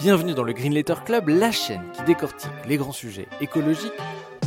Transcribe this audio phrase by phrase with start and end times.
[0.00, 3.92] Bienvenue dans le Green Letter Club, la chaîne qui décortique les grands sujets écologiques.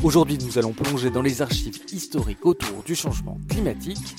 [0.02, 4.16] Aujourd'hui, nous allons plonger dans les archives historiques autour du changement climatique.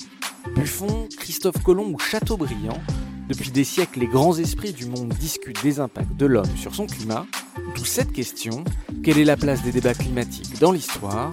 [0.55, 2.79] Buffon, Christophe Colomb ou Chateaubriand,
[3.27, 6.85] depuis des siècles, les grands esprits du monde discutent des impacts de l'homme sur son
[6.85, 7.25] climat.
[7.75, 8.63] D'où cette question
[9.03, 11.31] quelle est la place des débats climatiques dans l'histoire?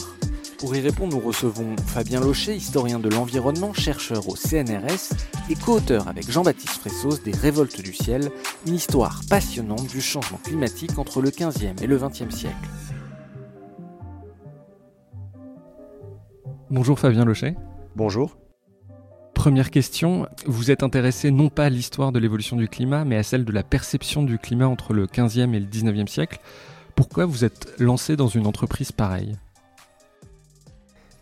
[0.63, 5.13] Pour y répondre, nous recevons Fabien Locher, historien de l'environnement, chercheur au CNRS
[5.51, 8.31] et co-auteur avec Jean-Baptiste Fressos des Révoltes du ciel,
[8.69, 12.55] une histoire passionnante du changement climatique entre le 15e et le 20e siècle.
[16.71, 17.57] Bonjour Fabien Locher.
[17.97, 18.39] Bonjour.
[19.35, 23.25] Première question, vous êtes intéressé non pas à l'histoire de l'évolution du climat, mais à
[23.25, 26.39] celle de la perception du climat entre le 15e et le 19e siècle.
[26.95, 29.35] Pourquoi vous êtes lancé dans une entreprise pareille?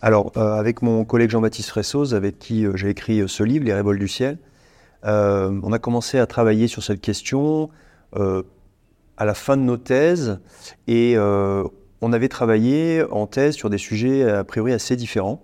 [0.03, 3.67] Alors, euh, avec mon collègue Jean-Baptiste Fressos, avec qui euh, j'ai écrit euh, ce livre,
[3.67, 4.39] Les Révoltes du ciel,
[5.03, 7.71] on a commencé à travailler sur cette question
[8.13, 10.41] à la fin de nos thèses
[10.89, 15.43] et on avait travaillé en thèse sur des sujets a priori assez différents.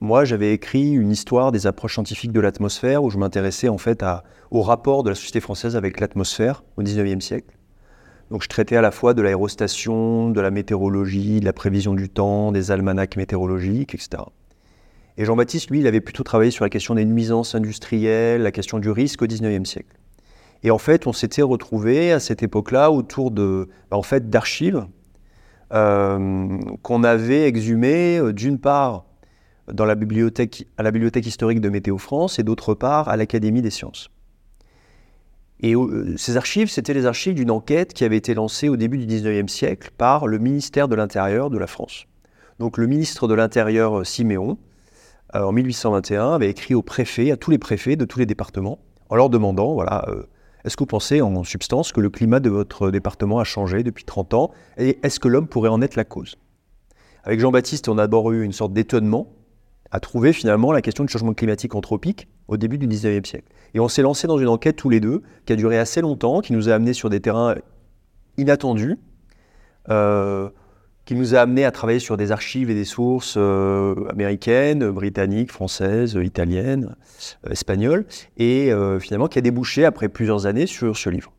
[0.00, 4.04] Moi, j'avais écrit une histoire des approches scientifiques de l'atmosphère où je m'intéressais en fait
[4.50, 7.57] au rapport de la société française avec l'atmosphère au XIXe siècle.
[8.30, 12.08] Donc je traitais à la fois de l'aérostation, de la météorologie, de la prévision du
[12.08, 14.22] temps, des almanachs météorologiques, etc.
[15.16, 18.78] Et Jean-Baptiste, lui, il avait plutôt travaillé sur la question des nuisances industrielles, la question
[18.78, 19.96] du risque au XIXe siècle.
[20.62, 24.86] Et en fait, on s'était retrouvé à cette époque-là autour de, bah, en fait, d'archives
[25.72, 29.04] euh, qu'on avait exhumées euh, d'une part
[29.68, 34.08] à la bibliothèque historique de Météo France et d'autre part à l'Académie des sciences.
[35.60, 38.98] Et euh, ces archives, c'était les archives d'une enquête qui avait été lancée au début
[38.98, 42.06] du 19e siècle par le ministère de l'Intérieur de la France.
[42.58, 44.58] Donc le ministre de l'Intérieur euh, Siméon,
[45.34, 48.78] euh, en 1821, avait écrit aux préfets, à tous les préfets de tous les départements,
[49.08, 50.06] en leur demandant, voilà,
[50.64, 54.04] est-ce que vous pensez en substance que le climat de votre département a changé depuis
[54.04, 56.36] 30 ans et est-ce que l'homme pourrait en être la cause?
[57.24, 59.32] Avec Jean-Baptiste, on a d'abord eu une sorte d'étonnement
[59.90, 63.46] à trouver finalement la question du changement climatique anthropique au début du 19e siècle.
[63.74, 66.40] Et on s'est lancé dans une enquête tous les deux, qui a duré assez longtemps,
[66.40, 67.54] qui nous a amenés sur des terrains
[68.36, 68.98] inattendus,
[69.90, 70.48] euh,
[71.04, 75.50] qui nous a amenés à travailler sur des archives et des sources euh, américaines, britanniques,
[75.50, 76.96] françaises, italiennes,
[77.46, 78.04] euh, espagnoles,
[78.36, 78.70] et
[79.00, 81.32] finalement qui a débouché après plusieurs années sur ce livre.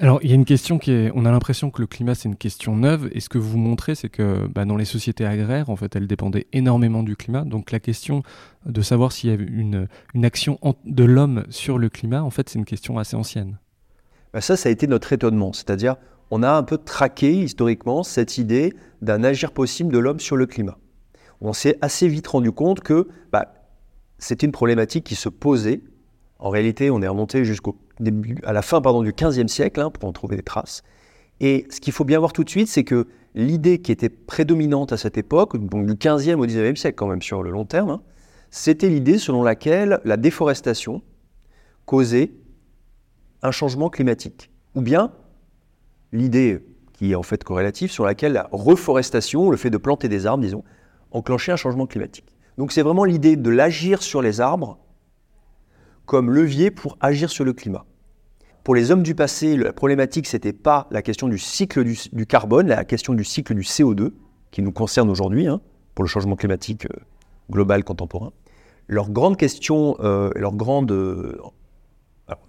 [0.00, 1.12] Alors, il y a une question qui est.
[1.14, 3.08] On a l'impression que le climat, c'est une question neuve.
[3.12, 6.08] Et ce que vous montrez, c'est que bah, dans les sociétés agraires, en fait, elles
[6.08, 7.42] dépendaient énormément du climat.
[7.44, 8.22] Donc, la question
[8.66, 12.48] de savoir s'il y a une, une action de l'homme sur le climat, en fait,
[12.48, 13.58] c'est une question assez ancienne.
[14.32, 15.52] Bah, ça, ça a été notre étonnement.
[15.52, 15.96] C'est-à-dire,
[16.30, 20.46] on a un peu traqué historiquement cette idée d'un agir possible de l'homme sur le
[20.46, 20.76] climat.
[21.40, 23.54] On s'est assez vite rendu compte que bah,
[24.18, 25.82] c'était une problématique qui se posait.
[26.38, 27.76] En réalité, on est remonté jusqu'au
[28.42, 30.82] à la fin pardon, du XVe siècle, hein, pour en trouver des traces.
[31.40, 34.92] Et ce qu'il faut bien voir tout de suite, c'est que l'idée qui était prédominante
[34.92, 37.90] à cette époque, donc du XVe au XIXe siècle quand même sur le long terme,
[37.90, 38.02] hein,
[38.50, 41.02] c'était l'idée selon laquelle la déforestation
[41.86, 42.32] causait
[43.42, 44.50] un changement climatique.
[44.74, 45.12] Ou bien
[46.12, 50.26] l'idée qui est en fait corrélative sur laquelle la reforestation, le fait de planter des
[50.26, 50.62] arbres, disons,
[51.10, 52.26] enclenchait un changement climatique.
[52.56, 54.78] Donc c'est vraiment l'idée de l'agir sur les arbres
[56.06, 57.84] comme levier pour agir sur le climat.
[58.62, 62.26] Pour les hommes du passé, la problématique, ce n'était pas la question du cycle du,
[62.26, 64.10] carbone, la question du cycle du CO2,
[64.50, 65.60] qui nous concerne aujourd'hui, hein,
[65.94, 67.00] pour le changement climatique euh,
[67.50, 68.32] global contemporain.
[68.88, 70.54] Leur grande question, euh, leur
[70.90, 71.36] euh,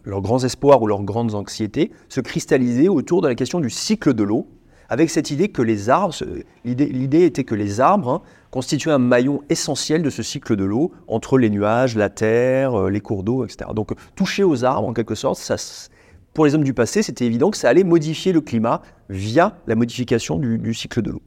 [0.06, 4.14] leurs grands espoirs ou leurs grandes anxiétés se cristallisaient autour de la question du cycle
[4.14, 4.48] de l'eau,
[4.88, 6.14] avec cette idée que les arbres,
[6.64, 8.22] l'idée était que les arbres hein,
[8.56, 12.90] constituaient un maillon essentiel de ce cycle de l'eau entre les nuages, la terre, euh,
[12.90, 13.70] les cours d'eau, etc.
[13.76, 15.52] Donc toucher aux arbres, en quelque sorte,
[16.34, 19.76] pour les hommes du passé, c'était évident que ça allait modifier le climat via la
[19.76, 21.22] modification du cycle de l'eau.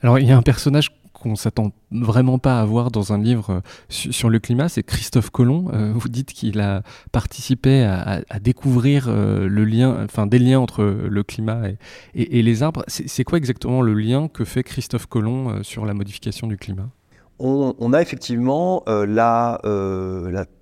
[0.00, 0.92] Alors il y a un personnage
[1.26, 5.30] qu'on s'attend vraiment pas à voir dans un livre euh, sur le climat, c'est Christophe
[5.30, 5.70] Colomb.
[5.72, 6.82] Euh, vous dites qu'il a
[7.12, 11.62] participé à, découvrir euh, le lien, enfin des liens entre le climat
[12.14, 12.84] et, les arbres.
[12.86, 16.88] C'est quoi exactement le lien que fait Christophe Colomb sur la modification du climat?
[17.38, 19.60] On, a effectivement la,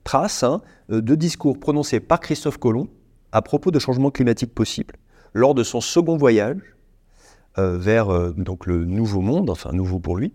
[0.04, 2.88] trace hein, de discours prononcés par Christophe Colomb
[3.32, 4.94] à propos de changements climatiques possibles
[5.34, 6.58] lors de son second voyage
[7.56, 10.32] vers donc le Nouveau Monde, enfin nouveau pour lui,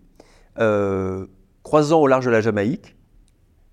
[1.62, 2.96] croisant au large de la Jamaïque.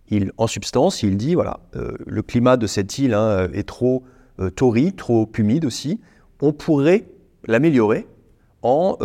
[0.09, 4.03] Il, en substance, il dit voilà, le climat de cette île hein, est trop
[4.55, 5.99] torride, trop humide aussi.
[6.41, 7.07] On pourrait
[7.45, 8.07] l'améliorer
[8.61, 8.97] en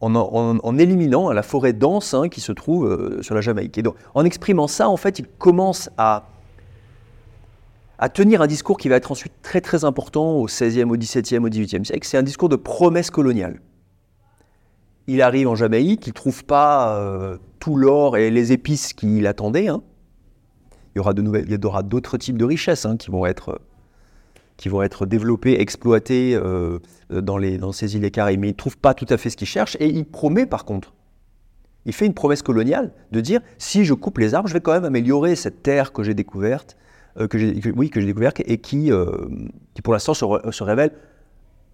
[0.00, 3.80] en, éliminant la forêt dense hein, qui se trouve euh, sur la Jamaïque.
[3.82, 6.28] Donc, en exprimant ça, en fait, il commence à,
[7.98, 11.38] à tenir un discours qui va être ensuite très très important au XVIe, au XVIIe,
[11.38, 12.06] au XVIIIe siècle.
[12.06, 13.60] C'est un discours de promesse coloniale.
[15.06, 19.26] Il arrive en Jamaïque, il ne trouve pas euh, tout l'or et les épices qu'il
[19.26, 19.68] attendait.
[19.68, 19.82] Hein.
[20.94, 23.60] Il y aura d'autres types de richesses hein, qui vont être
[24.56, 26.78] qui vont être développés, exploités euh,
[27.10, 28.40] dans, ces îles Caraïbes.
[28.40, 30.64] Mais il ne trouve pas tout à fait ce qu'il cherche et il promet par
[30.64, 30.94] contre.
[31.84, 34.72] Il fait une promesse coloniale de dire si je coupe les arbres, je vais quand
[34.72, 36.76] même améliorer cette terre que j'ai découverte,
[37.18, 37.36] euh, que
[38.00, 39.28] découverte et qui, euh,
[39.74, 40.92] qui pour l'instant se, se, révèle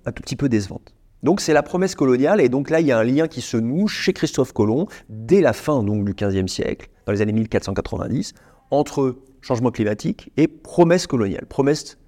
[0.05, 0.93] un tout petit peu décevante.
[1.22, 3.56] Donc c'est la promesse coloniale et donc là il y a un lien qui se
[3.56, 8.34] noue chez Christophe Colomb dès la fin du XVe siècle, dans les années 1490,
[8.70, 11.98] entre changement climatique et promesse coloniale, promesse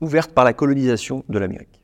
[0.00, 1.81] ouverte par la colonisation de l'Amérique.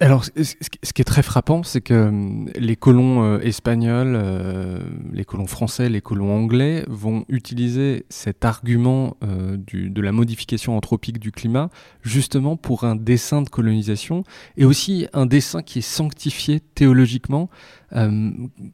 [0.00, 4.80] Alors, ce qui est très frappant, c'est que hum, les colons euh, espagnols, euh,
[5.12, 11.20] les colons français, les colons anglais vont utiliser cet argument euh, de la modification anthropique
[11.20, 11.70] du climat
[12.02, 14.24] justement pour un dessin de colonisation
[14.56, 17.48] et aussi un dessin qui est sanctifié théologiquement.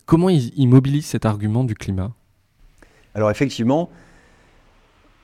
[0.06, 2.12] Comment ils mobilisent cet argument du climat?
[3.14, 3.90] Alors effectivement,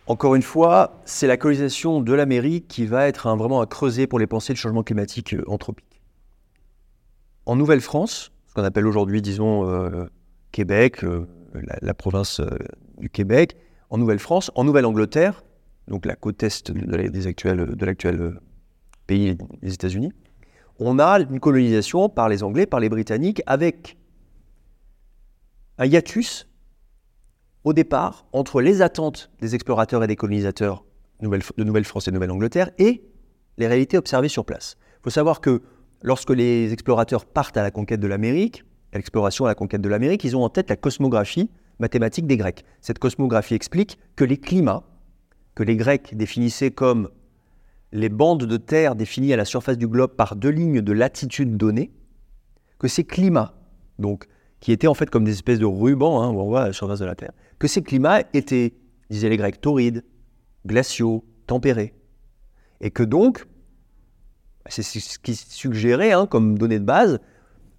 [0.09, 4.21] encore une fois, c'est la colonisation de l'Amérique qui va être vraiment à creuser pour
[4.21, 5.86] les pensées de changement climatique euh, anthropique.
[7.47, 10.07] En Nouvelle-France, ce qu'on appelle aujourd'hui, disons, euh,
[10.51, 11.27] Québec, euh,
[11.81, 12.41] la, province
[12.99, 13.57] du Québec,
[13.89, 15.45] en Nouvelle-France, en Nouvelle-Angleterre,
[15.87, 18.41] donc la côte est de, l'actuel
[19.07, 20.13] pays des États-Unis,
[20.81, 23.97] on a une colonisation par les Anglais, par les Britanniques, avec
[25.79, 26.49] un hiatus
[27.65, 30.85] au départ entre les attentes des explorateurs et des colonisateurs
[31.21, 33.05] de Nouvelle-France et de Nouvelle-Angleterre et
[33.57, 34.77] les réalités observées sur place.
[34.99, 35.63] Il faut savoir que
[36.07, 39.89] lorsque les explorateurs partent à la conquête de l'Amérique, à l'exploration à la conquête de
[39.89, 41.51] l'Amérique, ils ont en tête la cosmographie
[41.81, 42.65] mathématique des Grecs.
[42.81, 44.85] Cette cosmographie explique que les climats,
[45.57, 47.11] que les Grecs définissaient comme
[47.91, 51.57] les bandes de terre définies à la surface du globe par deux lignes de latitude
[51.57, 51.91] données,
[52.79, 53.55] que ces climats,
[53.99, 54.29] donc
[54.61, 57.01] qui étaient en fait comme des espèces de rubans hein, où on voit la surface
[57.01, 58.75] de la Terre, que ces climats étaient,
[59.11, 60.05] disaient les Grecs, torrides,
[60.67, 61.95] glaciaux, tempérés.
[62.81, 63.47] Et que donc,
[64.69, 67.21] c'est ce qui suggérait hein, comme donnée de base,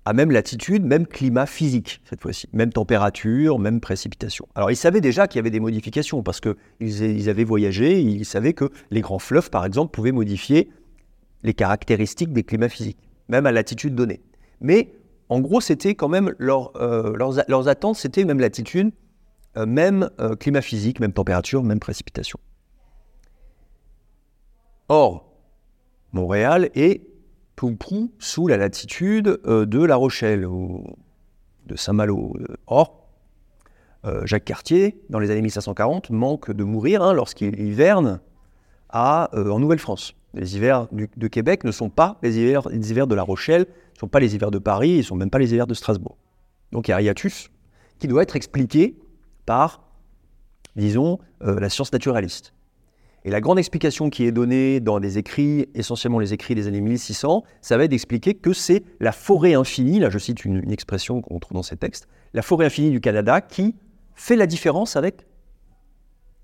[0.06, 4.48] à même latitude, même climat physique cette fois-ci, même température, même précipitation.
[4.56, 8.24] Alors ils savaient déjà qu'il y avait des modifications parce qu'ils ils avaient voyagé, ils
[8.24, 10.70] savaient que les grands fleuves, par exemple, pouvaient modifier
[11.44, 14.22] les caractéristiques des climats physiques, même à latitude donnée.
[14.62, 14.94] Mais
[15.30, 18.92] en gros, c'était quand même euh, leurs, attentes, c'était même latitude,
[19.58, 22.40] euh, même euh, climat physique, même température, même précipitation.
[24.88, 25.27] Or,
[26.14, 27.02] Montréal est
[28.20, 30.84] sous la latitude de La Rochelle ou
[31.66, 32.34] de Saint-Malo.
[32.68, 33.08] Or,
[34.24, 38.22] Jacques Cartier, dans les années 1540, manque de mourir hein, lorsqu'il hiverne
[38.90, 40.14] en Nouvelle-France.
[40.34, 42.70] Les hivers de Québec ne sont pas les hivers,
[43.08, 45.40] de La Rochelle, ne sont pas les hivers de Paris, ils ne sont même pas
[45.40, 46.18] les hivers de Strasbourg.
[46.72, 47.50] Donc il y a un hiatus
[47.98, 48.98] qui doit être expliqué
[49.46, 49.82] par,
[50.76, 52.54] disons, euh, la science naturaliste.
[53.26, 56.82] Et la grande explication qui est donnée dans des écrits, essentiellement les écrits des années
[56.82, 61.22] 1600, ça va être d'expliquer que c'est la forêt infinie, là je cite une, expression
[61.22, 63.76] qu'on trouve dans ces textes, la forêt infinie du Canada qui
[64.16, 65.26] fait la différence avec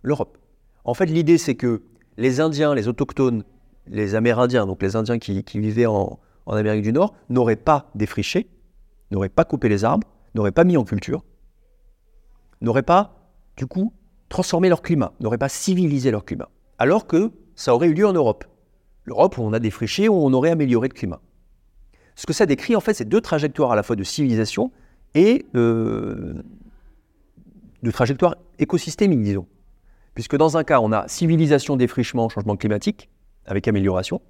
[0.01, 0.37] l'Europe.
[0.83, 1.83] En fait, l'idée c'est que
[2.17, 3.43] les Indiens, les autochtones,
[3.87, 8.47] les Amérindiens, donc les Indiens qui vivaient en, en Amérique du Nord n'auraient pas défriché,
[9.11, 11.23] n'auraient pas coupé les arbres, n'auraient pas mis en culture,
[12.61, 13.93] n'auraient pas, du coup,
[14.29, 16.49] transformé leur climat, n'auraient pas civilisé leur climat.
[16.83, 18.43] Alors que ça aurait eu lieu en Europe.
[19.05, 21.21] L'Europe où on a défriché, où on aurait amélioré le climat.
[22.17, 24.69] Ce que ça décrit, en fait, c'est deux trajectoires à la fois de civilisation
[25.15, 26.43] et euh,
[27.83, 29.47] de trajectoire écosystémique, disons.
[30.13, 33.09] Puisque dans un cas, on a civilisation, défrichement, changement climatique,
[33.45, 34.21] avec amélioration.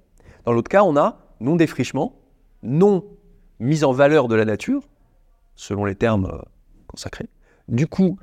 [0.44, 2.20] Dans l'autre cas, on a non-défrichement,
[2.62, 3.04] non
[3.58, 4.88] mise en valeur de la nature,
[5.56, 6.38] selon les termes euh,
[6.86, 7.28] consacrés.
[7.66, 8.16] Du coup,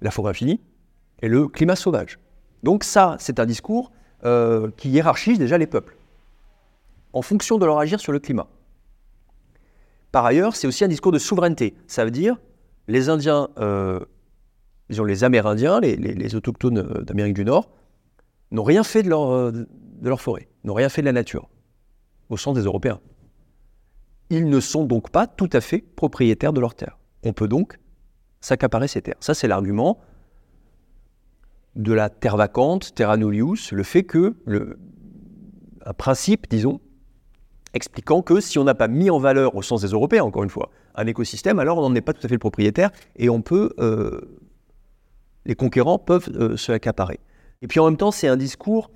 [0.00, 0.62] la forêt infinie
[1.20, 2.18] et le climat sauvage.
[2.62, 3.90] Donc ça, c'est un discours
[4.24, 5.96] euh, qui hiérarchise déjà les peuples,
[7.12, 8.48] en fonction de leur agir sur le climat.
[10.12, 11.74] Par ailleurs, c'est aussi un discours de souveraineté.
[11.86, 12.36] Ça veut dire,
[12.88, 14.00] les Indiens euh,
[14.90, 17.70] disons les Amérindiens, les, autochtones euh, d'Amérique du Nord,
[18.50, 19.66] n'ont rien fait de leur, de
[20.02, 21.48] leur forêt, n'ont rien fait de la nature,
[22.28, 23.00] au sens des Européens.
[24.30, 26.98] Ils ne sont donc pas tout à fait propriétaires de leurs terres.
[27.22, 27.78] On peut donc
[28.40, 29.16] s'accaparer ces terres.
[29.20, 30.00] Ça, c'est l'argument
[31.76, 34.78] de la terre vacante, terra nullius, le fait que, le,
[35.84, 36.80] un principe, disons,
[37.74, 40.50] expliquant que si on n'a pas mis en valeur, au sens des Européens, encore une
[40.50, 43.42] fois, un écosystème, alors on n'en est pas tout à fait le propriétaire et on
[43.42, 44.20] peut, euh,
[45.46, 47.20] les conquérants peuvent euh, se accaparer.
[47.62, 48.90] Et puis en même temps, c'est un discours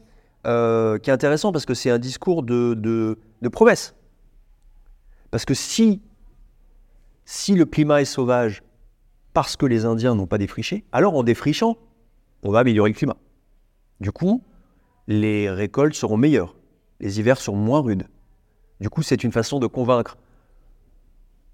[0.47, 3.95] euh, qui est intéressant parce que c'est un discours de, de, promesse.
[5.31, 6.03] Parce que si,
[7.25, 8.63] si le climat est sauvage
[9.33, 11.77] parce que les Indiens n'ont pas défriché, alors en défrichant,
[12.45, 13.17] on va améliorer le climat.
[14.01, 14.43] Du coup,
[15.07, 16.55] les récoltes seront meilleures,
[17.01, 18.07] les hivers seront moins rudes.
[18.81, 20.17] Du coup, c'est une façon de convaincre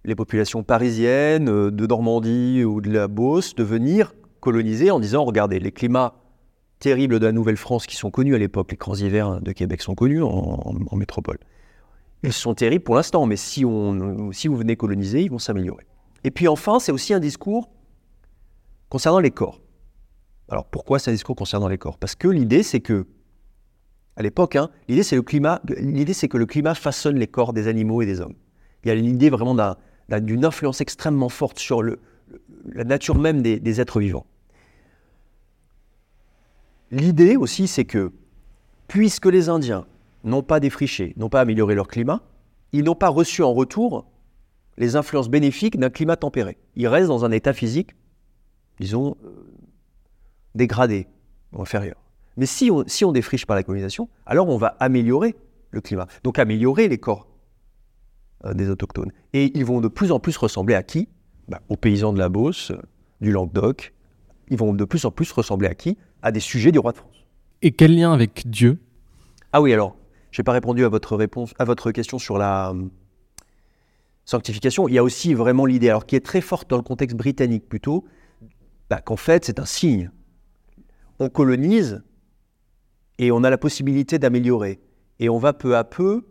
[0.05, 5.25] les populations parisiennes, euh, de Normandie ou de la Beauce, de venir coloniser en disant,
[5.25, 6.15] regardez, les climats
[6.79, 9.95] terribles de la Nouvelle-France qui sont connus à l'époque, les grands hivers de Québec sont
[9.95, 11.39] connus en, métropole.
[12.23, 15.87] Ils sont terribles pour l'instant, mais si, on, si vous venez coloniser, ils vont s'améliorer.
[16.25, 17.69] Et puis enfin, c'est aussi un discours
[18.89, 19.61] concernant les corps.
[20.51, 21.97] Alors pourquoi c'est un discours concernant les corps?
[21.97, 23.07] Parce que l'idée, c'est que
[24.17, 25.63] à l'époque, hein, l'idée c'est le climat.
[25.65, 28.35] Que le climat façonne les corps des animaux et des hommes.
[28.85, 29.57] Il y a l'idée vraiment
[30.09, 34.27] d'une influence extrêmement forte sur la nature même des, êtres vivants.
[36.91, 38.13] L'idée aussi, c'est que
[38.89, 39.87] puisque les Indiens
[40.25, 42.23] n'ont pas défriché, n'ont pas amélioré leur climat,
[42.73, 44.07] ils n'ont pas reçu en retour
[44.77, 46.59] les influences bénéfiques d'un climat tempéré.
[46.75, 47.95] Ils restent dans un état physique,
[48.81, 49.17] disons,
[50.55, 51.07] dégradé
[51.53, 51.97] ou inférieur.
[52.37, 55.35] Mais si on, si on défriche par la colonisation, alors on va améliorer
[55.71, 56.07] le climat.
[56.25, 57.29] Donc améliorer les corps
[58.45, 59.13] euh, des autochtones.
[59.33, 61.09] Et ils vont de plus en plus ressembler à qui?
[61.49, 62.81] Bah, Aux paysans de la Beauce, euh,
[63.21, 63.93] du Languedoc.
[64.49, 65.99] Ils vont de plus en plus ressembler à qui?
[66.23, 67.27] À des sujets du roi de France.
[67.63, 68.81] Et quel lien avec Dieu?
[69.53, 69.97] Ah oui, alors,
[70.31, 72.89] je n'ai pas répondu à votre, réponse, à votre question sur la euh,
[74.25, 74.89] sanctification.
[74.89, 77.69] Il y a aussi vraiment l'idée, alors qui est très forte dans le contexte britannique
[77.69, 78.05] plutôt,
[78.89, 80.11] bah, qu'en fait c'est un signe.
[81.21, 82.03] On colonise
[83.19, 84.81] et on a la possibilité d'améliorer.
[85.19, 86.25] Et on va peu à peu,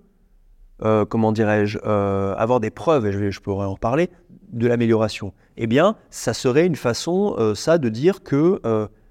[0.83, 4.09] euh, comment dirais-je, euh, avoir des preuves, et je, pourrais en parler,
[4.51, 5.31] de l'amélioration.
[5.57, 8.59] Eh bien, ça serait une façon, euh, ça, de dire que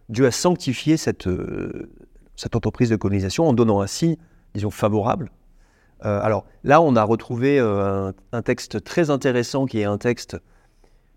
[0.08, 1.28] Dieu a sanctifié cette,
[2.34, 4.16] cette entreprise de colonisation en donnant un signe,
[4.54, 5.30] disons, favorable.
[6.00, 10.38] alors là, on a retrouvé un, un, texte très intéressant qui est un texte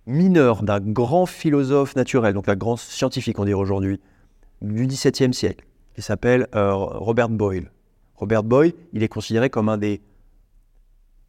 [0.05, 3.99] mineur d'un grand philosophe naturel, donc un grand scientifique, on dirait aujourd'hui,
[4.61, 5.65] du XVIIe siècle,
[5.95, 7.71] qui s'appelle euh, Robert Boyle.
[8.15, 10.01] Robert Boyle, il est considéré comme un des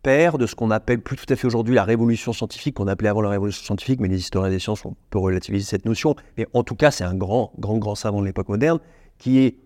[0.02, 3.08] pères de ce qu'on appelle plus tout à fait aujourd'hui la révolution scientifique, qu'on appelait
[3.08, 6.16] avant la révolution scientifique, mais les historiens des sciences ont peu relativiser cette notion.
[6.36, 8.80] Mais en tout cas, c'est un grand, grand, grand savant de l'époque moderne
[9.18, 9.56] qui est,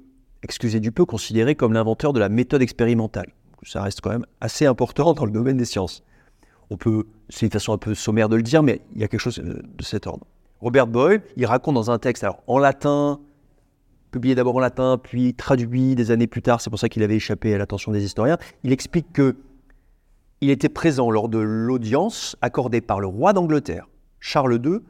[0.42, 3.32] excusez du peu, considéré comme l'inventeur de la méthode expérimentale.
[3.62, 6.04] Ça reste quand même assez important dans le domaine des sciences.
[6.70, 9.08] On peut, c'est une façon un peu sommaire de le dire, mais il y a
[9.08, 10.26] quelque chose euh, de cet ordre.
[10.60, 13.20] Robert Boyle, il raconte dans un texte, alors en latin,
[14.10, 17.16] publié d'abord en latin, puis traduit des années plus tard, c'est pour ça qu'il avait
[17.16, 19.36] échappé à l'attention des historiens, il explique que
[20.40, 23.88] il était présent lors de l'audience accordée par le roi d'Angleterre,
[24.20, 24.80] Charles II,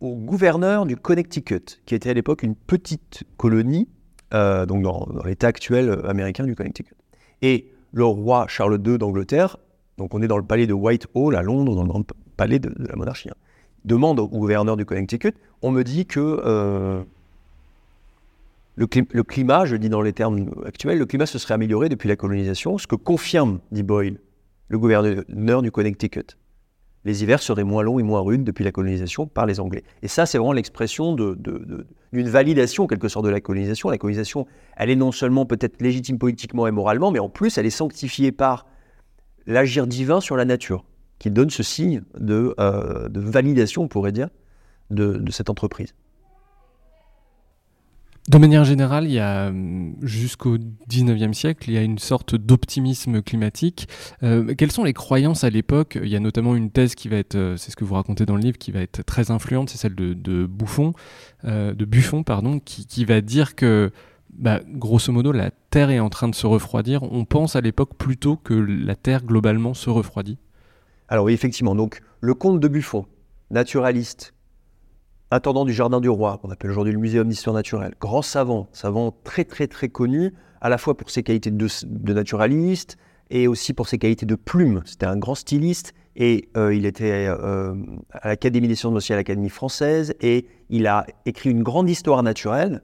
[0.00, 3.88] au gouverneur du Connecticut, qui était à l'époque une petite colonie,
[4.34, 6.94] euh, donc dans, l'état actuel américain du Connecticut.
[7.42, 9.56] Et le roi Charles II d'Angleterre,
[9.98, 12.04] donc on est dans le palais de Whitehall à Londres, dans le grand
[12.36, 13.36] palais de, la monarchie, hein,
[13.84, 17.02] demande au gouverneur du Connecticut, on me dit que euh,
[18.76, 22.16] le, climat, je dis dans les termes actuels, le climat se serait amélioré depuis la
[22.16, 24.20] colonisation, ce que confirme, dit Boyle,
[24.68, 26.36] le gouverneur du Connecticut.
[27.04, 29.84] Les hivers seraient moins longs et moins rudes depuis la colonisation par les Anglais.
[30.02, 33.88] Et ça, c'est vraiment l'expression d'une validation, en quelque sorte, de la colonisation.
[33.88, 37.66] La colonisation, elle est non seulement peut-être légitime politiquement et moralement, mais en plus, elle
[37.66, 38.66] est sanctifiée par
[39.46, 40.84] l'agir divin sur la nature,
[41.18, 44.28] qui donne ce signe de, euh, validation, on pourrait dire,
[44.90, 45.94] de cette entreprise.
[48.28, 50.58] De manière générale, il y a hum, jusqu'au
[50.90, 53.88] 19e siècle, il y a une sorte d'optimisme climatique.
[54.24, 55.96] Euh, quelles sont les croyances à l'époque?
[56.02, 58.26] Il y a notamment une thèse qui va être, euh, c'est ce que vous racontez
[58.26, 60.92] dans le livre, qui va être très influente, c'est celle de, de Buffon,
[61.44, 63.92] euh, de Buffon, pardon, qui, va dire que,
[64.34, 67.04] bah, grosso modo, la Terre est en train de se refroidir.
[67.04, 70.38] On pense à l'époque plutôt que la Terre globalement se refroidit.
[71.08, 71.76] Alors oui, effectivement.
[71.76, 73.06] Donc le conte de Buffon,
[73.50, 74.34] naturaliste,
[75.30, 79.14] intendant du Jardin du Roi, qu'on appelle aujourd'hui le Muséum d'histoire naturelle, grand savant, savant
[79.24, 82.96] très très très connu, à la fois pour ses qualités de, naturaliste,
[83.30, 84.82] et aussi pour ses qualités de plume.
[84.84, 87.74] C'était un grand styliste et euh, il était euh,
[88.12, 92.22] à l'Académie des sciences aussi à l'Académie française et il a écrit une grande histoire
[92.22, 92.82] naturelle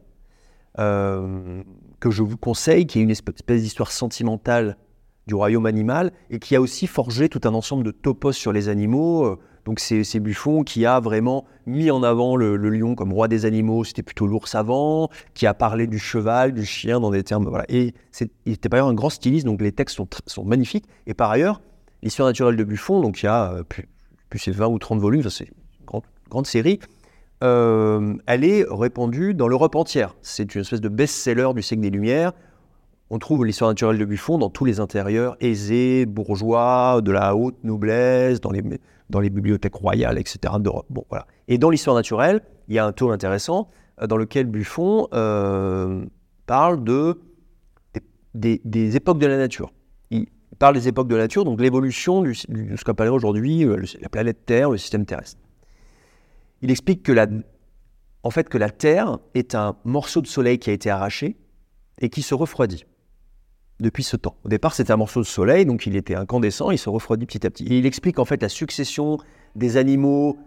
[0.78, 1.62] euh,
[2.00, 4.76] que je vous conseille, qui est une espèce d'histoire sentimentale
[5.28, 8.68] du royaume animal et qui a aussi forgé tout un ensemble de topos sur les
[8.68, 9.38] animaux.
[9.64, 13.84] Donc c'est, Buffon qui a vraiment mis en avant le, lion comme roi des animaux,
[13.84, 17.62] c'était plutôt l'ours avant, qui a parlé du cheval, du chien dans des termes...
[17.68, 17.94] Et
[18.44, 20.86] il était par ailleurs un grand styliste, donc les textes sont, sont magnifiques.
[21.06, 21.60] Et par ailleurs,
[22.02, 23.88] l'histoire naturelle de Buffon, donc il y a euh, plus,
[24.28, 26.80] plus 20 ou 30 volumes, c'est une grande, grande série,
[27.42, 30.14] euh, elle est répandue dans l'Europe entière.
[30.22, 32.32] C'est une espèce de best-seller du siècle des Lumières.
[33.10, 37.62] On trouve l'histoire naturelle de Buffon dans tous les intérieurs aisés, bourgeois, de la haute
[37.62, 38.62] noblesse, dans les,
[39.12, 40.54] dans les bibliothèques royales, etc.
[40.58, 41.26] Bon, voilà.
[41.46, 43.68] Et dans l'histoire naturelle, il y a un tome intéressant
[44.00, 46.04] euh, dans lequel Buffon euh,
[46.46, 47.20] parle de,
[48.34, 49.72] des, époques de la nature.
[50.10, 50.26] Il
[50.58, 54.08] parle des époques de la nature, donc l'évolution de ce qu'on appelle aujourd'hui euh, la
[54.08, 55.40] planète Terre, le système terrestre.
[56.62, 57.26] Il explique que la,
[58.22, 61.36] en fait, que la Terre est un morceau de soleil qui a été arraché
[62.00, 62.86] et qui se refroidit
[63.82, 64.36] depuis ce temps.
[64.44, 67.46] Au départ, c'était un morceau de soleil, donc il était incandescent, il se refroidit petit
[67.46, 67.64] à petit.
[67.66, 69.18] Et il explique en fait la succession
[69.56, 70.38] des animaux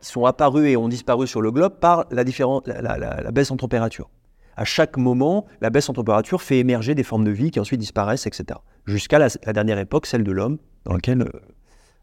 [0.00, 4.10] qui sont apparus et ont disparu sur le globe par la, la, baisse en température.
[4.56, 7.80] À chaque moment, la baisse en température fait émerger des formes de vie qui ensuite
[7.80, 8.60] disparaissent, etc.
[8.86, 11.30] Jusqu'à la, dernière époque, celle de l'homme, dans laquelle euh,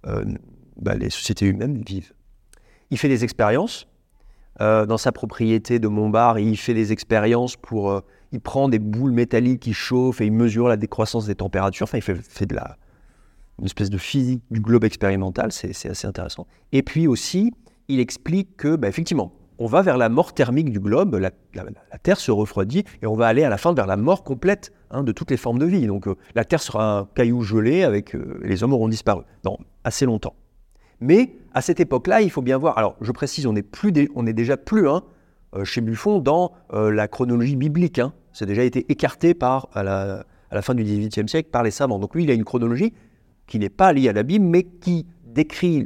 [0.07, 0.25] euh,
[0.77, 2.11] bah, les sociétés humaines vivent.
[2.89, 3.87] Il fait des expériences.
[4.59, 9.11] Euh, dans sa propriété de Montbard, il fait des expériences pour il prend des boules
[9.11, 11.83] métalliques qui chauffent et il mesure la décroissance des températures.
[11.83, 12.77] Enfin, il fait, de la,
[13.59, 16.47] une espèce de physique du globe expérimental, c'est assez intéressant.
[16.71, 17.51] Et puis aussi,
[17.87, 21.29] il explique que, bah, effectivement, on va vers la mort thermique du globe, la,
[21.99, 25.03] Terre se refroidit et on va aller à la fin vers la mort complète hein,
[25.03, 25.85] de toutes les formes de vie.
[25.85, 29.59] Donc euh, la Terre sera un caillou gelé avec euh, les hommes auront disparu dans
[29.83, 30.33] assez longtemps.
[30.99, 32.79] Mais à cette époque-là, il faut bien voir.
[32.79, 35.03] Alors je précise, on est, plus on est déjà plus hein,
[35.63, 37.99] chez Buffon dans la chronologie biblique.
[37.99, 38.13] Hein.
[38.33, 41.99] C'est déjà été écarté à la, fin du XVIIIe siècle par les savants.
[41.99, 42.93] Donc lui, il a une chronologie
[43.47, 45.85] qui n'est pas liée à la Bible, mais qui décrit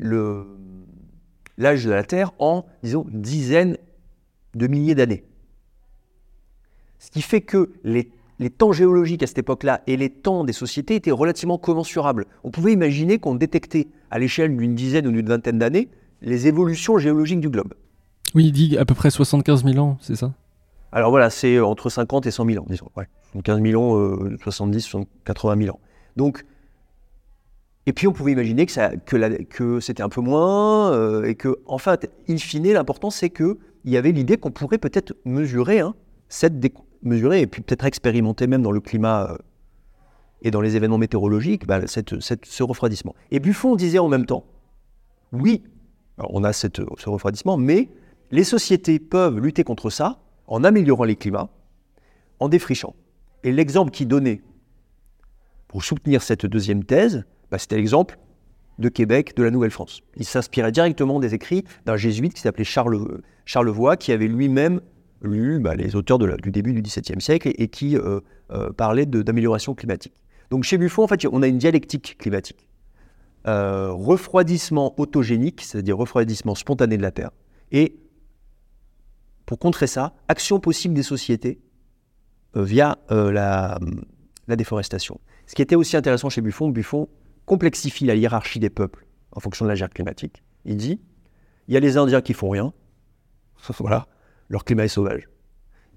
[1.57, 3.77] l'âge de la Terre en, disons, dizaines
[4.53, 5.23] de milliers d'années.
[6.99, 10.53] Ce qui fait que les, les temps géologiques à cette époque-là et les temps des
[10.53, 12.25] sociétés étaient relativement commensurables.
[12.43, 15.89] On pouvait imaginer qu'on détectait à l'échelle d'une dizaine ou d'une vingtaine d'années
[16.21, 17.73] les évolutions géologiques du globe.
[18.35, 20.33] Oui, il dit à peu près 75 000 ans, c'est ça?
[20.91, 22.89] Alors voilà, c'est euh, entre 50 et 100 000 ans, disons.
[22.95, 23.07] Ouais.
[23.43, 24.95] 15 000 ans, 70,
[25.25, 25.79] 80 000 ans.
[26.15, 26.45] Donc,
[27.85, 32.11] et puis on pouvait imaginer que, c'était un peu moins, euh, et que, en fait,
[32.27, 35.93] in fine, l'important c'est qu'il y avait l'idée qu'on pourrait peut-être mesurer, hein,
[36.27, 36.55] cette
[37.03, 39.37] mesurer et puis peut-être expérimenter même dans le climat euh,
[40.41, 43.13] et dans les événements météorologiques bah, ce refroidissement.
[43.31, 44.45] Et Buffon disait en même temps,
[45.31, 45.63] oui,
[46.17, 47.89] on a cette, ce refroidissement, mais
[48.35, 51.49] les sociétés peuvent lutter contre ça en améliorant les climats,
[52.39, 52.93] en défrichant.
[53.43, 54.41] Et l'exemple qu'il donnait
[55.69, 58.19] pour soutenir cette deuxième thèse, bah, c'était l'exemple
[58.77, 60.01] de Québec, de la Nouvelle-France.
[60.17, 64.81] Il s'inspirait directement des écrits d'un jésuite qui s'appelait Charles, Charlevoix, qui avait lui-même
[65.21, 68.19] lu bah, les auteurs du début du XVIIe siècle et, qui euh,
[68.51, 70.13] euh, parlait d'amélioration climatique.
[70.49, 72.67] Donc chez Buffon, en fait, on a une dialectique climatique.
[73.47, 77.31] Euh, refroidissement autogénique, c'est-à-dire refroidissement spontané de la Terre,
[77.71, 77.95] et
[79.45, 81.59] pour contrer ça, action possible des sociétés
[82.55, 83.77] euh, via euh, la,
[84.55, 85.19] déforestation.
[85.45, 87.09] Ce qui était aussi intéressant chez Buffon, Buffon
[87.45, 90.43] complexifie la hiérarchie des peuples en fonction de la gère climatique.
[90.65, 90.99] Il dit,
[91.67, 92.73] il y a les Indiens qui font rien,
[93.79, 94.07] voilà,
[94.49, 95.29] leur climat est sauvage.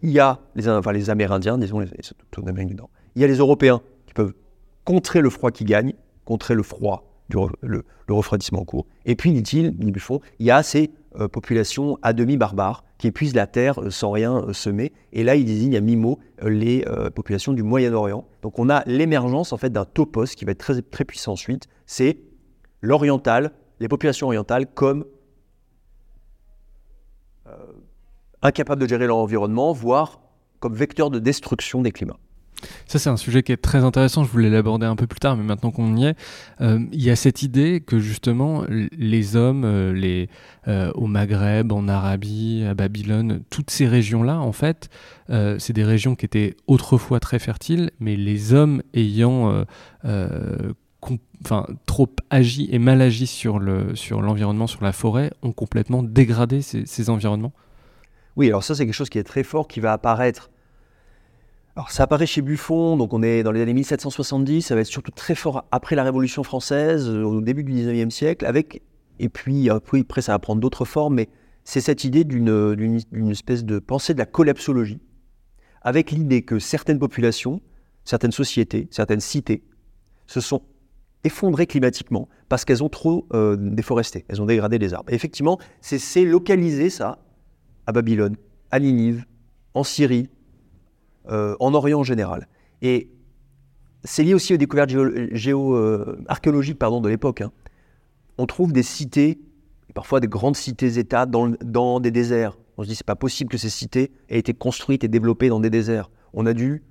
[0.02, 1.88] Il y a les, Amérindiens, disons, du.
[3.16, 4.34] Il y a les Européens qui peuvent
[4.84, 8.86] contrer le froid qui gagne, contrer le froid, le, refroidissement en cours.
[9.06, 13.06] Et puis, dit-il, dit Buffon, il y a ces euh, populations à demi barbares qui
[13.06, 14.92] épuisent la terre euh, sans rien euh, semer.
[15.12, 16.84] Et là, il désigne à mi-mot euh, les
[17.14, 18.26] populations du Moyen-Orient.
[18.42, 21.68] Donc on a l'émergence en fait d'un topos qui va être très, très puissant ensuite.
[21.86, 22.18] C'est
[22.82, 25.04] l'oriental, les populations orientales comme
[28.42, 30.20] incapables de gérer leur environnement, voire
[30.60, 32.18] comme vecteurs de destruction des climats.
[32.86, 34.24] Ça, c'est un sujet qui est très intéressant.
[34.24, 36.16] Je voulais l'aborder un peu plus tard, mais maintenant qu'on y est,
[36.60, 40.28] euh, il y a cette idée que justement, les hommes, euh, les,
[40.66, 44.88] euh, au Maghreb, en Arabie, à Babylone, toutes ces régions-là, en fait,
[45.58, 49.66] c'est des régions qui étaient autrefois très fertiles, mais les hommes ayant
[51.84, 56.86] trop agi et mal agi sur l'environnement, sur, sur la forêt, ont complètement dégradé ces,
[56.86, 57.52] ces environnements
[58.36, 60.48] Oui, alors ça, c'est quelque chose qui est très fort, qui va apparaître
[61.78, 64.88] Alors ça apparaît chez Buffon, donc on est dans les années 1770, ça va être
[64.88, 68.82] surtout très fort après la Révolution française, au début du 19e siècle, avec,
[69.20, 71.28] et puis après ça va prendre d'autres formes, mais
[71.62, 75.00] c'est cette idée d'une espèce de pensée de la collapsologie,
[75.80, 77.60] avec l'idée que certaines populations,
[78.04, 79.62] certaines sociétés, certaines cités
[80.26, 80.62] se sont
[81.22, 85.12] effondrées climatiquement parce qu'elles ont trop euh, déforesté, elles ont dégradé les arbres.
[85.12, 87.20] effectivement, c'est localisé ça
[87.86, 88.34] à Babylone,
[88.72, 89.26] à Ninive,
[89.74, 90.28] en Syrie,
[91.30, 92.48] euh, en Orient en général.
[92.82, 93.10] Et
[94.04, 94.90] c'est lié aussi aux découvertes
[95.32, 97.40] géo, euh, archéologiques pardon, de l'époque.
[97.40, 97.52] Hein.
[98.38, 99.40] On trouve des cités,
[99.94, 102.58] parfois des grandes cités-États dans, des déserts.
[102.76, 105.60] On se dit c'est pas possible que ces cités aient été construites et développées dans
[105.60, 106.10] des déserts.
[106.32, 106.84] On a dû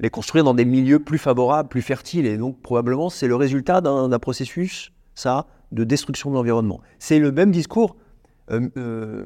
[0.00, 2.26] les construire dans des milieux plus favorables, plus fertiles.
[2.26, 6.80] Et donc, probablement, c'est le résultat d'un processus, ça, de destruction de l'environnement.
[6.98, 7.96] C'est le même discours
[8.50, 9.24] euh,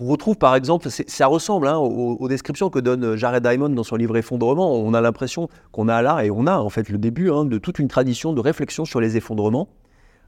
[0.00, 3.96] qu'on retrouve, par exemple, ça ressemble hein, aux, descriptions que donne Jared Diamond dans son
[3.96, 4.74] livre Effondrement.
[4.74, 7.58] On a l'impression qu'on a là, et on a en fait le début hein, de
[7.58, 9.68] toute une tradition de réflexion sur les effondrements,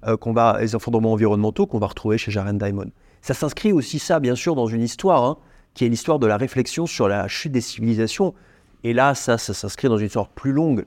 [0.06, 2.90] euh, va, les effondrements environnementaux qu'on va retrouver chez Jared Diamond.
[3.22, 5.38] Ça s'inscrit aussi, ça, bien sûr, dans une histoire, hein,
[5.72, 8.35] qui est l'histoire de la réflexion sur la chute des civilisations.
[8.85, 10.85] Et là, ça, ça s'inscrit dans une histoire plus longue.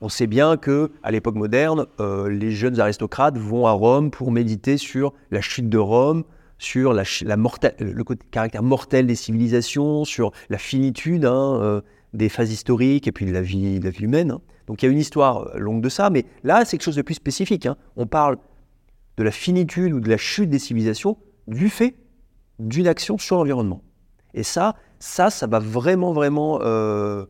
[0.00, 4.32] On sait bien que à l'époque moderne, euh, les jeunes aristocrates vont à Rome pour
[4.32, 6.24] méditer sur la chute de Rome,
[6.60, 11.80] sur la, le caractère mortel des civilisations, sur la finitude hein, euh,
[12.12, 14.30] des phases historiques et puis de la vie, de la vie humaine.
[14.30, 14.40] Hein.
[14.66, 16.96] Donc il y a une histoire euh, longue de ça, mais là c'est quelque chose
[16.96, 17.64] de plus spécifique.
[17.64, 17.76] Hein.
[17.96, 18.36] On parle
[19.16, 21.16] de la finitude ou de la chute des civilisations
[21.48, 21.96] du fait
[22.58, 23.82] d'une action sur l'environnement.
[24.34, 27.24] Et ça, ça, ça va vraiment, vraiment euh,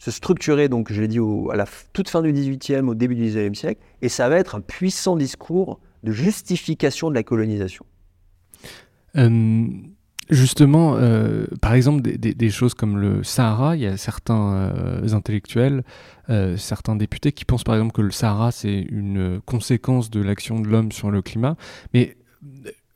[0.00, 1.20] se structurer, donc je l'ai dit
[1.52, 4.56] à la toute fin du 18e, au début du 19e siècle, et ça va être
[4.56, 7.86] un puissant discours de justification de la colonisation.
[9.16, 9.66] Euh,
[10.30, 14.72] justement, euh, par exemple, des, choses comme le Sahara, il y a certains
[15.12, 15.84] intellectuels,
[16.56, 20.68] certains députés qui pensent par exemple que le Sahara, c'est une conséquence de l'action de
[20.68, 21.56] l'homme sur le climat,
[21.92, 22.16] mais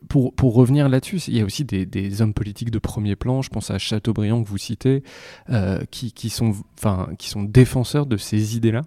[0.09, 3.51] pour, pour, revenir là-dessus, il y a aussi des, hommes politiques de premier plan, je
[3.51, 5.03] pense à Chateaubriand que vous citez,
[5.51, 6.53] euh, qui, qui, sont,
[7.19, 8.83] qui sont défenseurs de ces idées-là.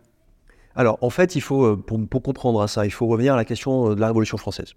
[0.75, 3.45] Alors, en fait, il faut, euh, pour, pour, comprendre ça, il faut revenir à la
[3.45, 4.73] question euh, de la Révolution française.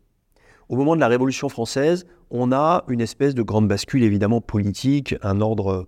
[0.68, 5.14] Au moment de la Révolution française, on a une espèce de grande bascule, évidemment, politique,
[5.22, 5.86] un ordre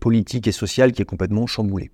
[0.00, 1.90] politique et social qui est complètement chamboulé.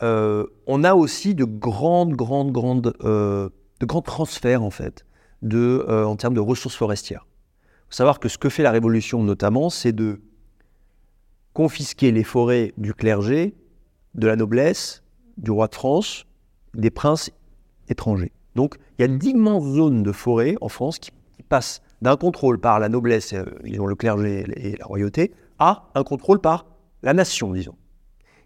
[0.00, 5.04] on a aussi de grandes, grandes, grandes, de grands transferts, en fait,
[5.42, 7.26] en termes de ressources forestières
[7.94, 10.20] faut savoir que ce que fait la Révolution notamment, c'est de
[11.52, 13.54] confisquer les forêts du clergé,
[14.14, 15.04] de la noblesse,
[15.36, 16.26] du roi de France,
[16.74, 17.30] des princes
[17.88, 18.32] étrangers.
[18.56, 21.12] Donc il y a d'immenses zones de forêt en France qui,
[21.48, 26.02] passent d'un contrôle par la noblesse, euh, disons le clergé et la royauté, à un
[26.02, 26.66] contrôle par
[27.02, 27.76] la nation, disons.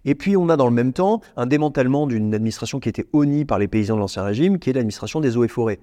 [0.05, 3.45] Et puis on a dans le même temps un démantèlement d'une administration qui était honnie
[3.45, 5.81] par les paysans de l'Ancien Régime, qui est l'administration des eaux et forêts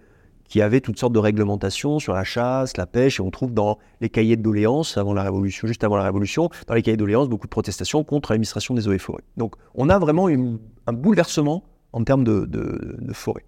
[0.47, 3.79] qui avait toutes sortes de réglementations sur la chasse, la pêche, et on trouve dans
[3.99, 7.01] les cahiers de doléances avant la Révolution, juste avant la Révolution, dans les cahiers de
[7.01, 9.23] doléances, beaucoup de protestations contre l'administration des eaux et forêts.
[9.37, 11.63] Donc on a vraiment un bouleversement
[11.93, 13.45] en termes de, de, forêt.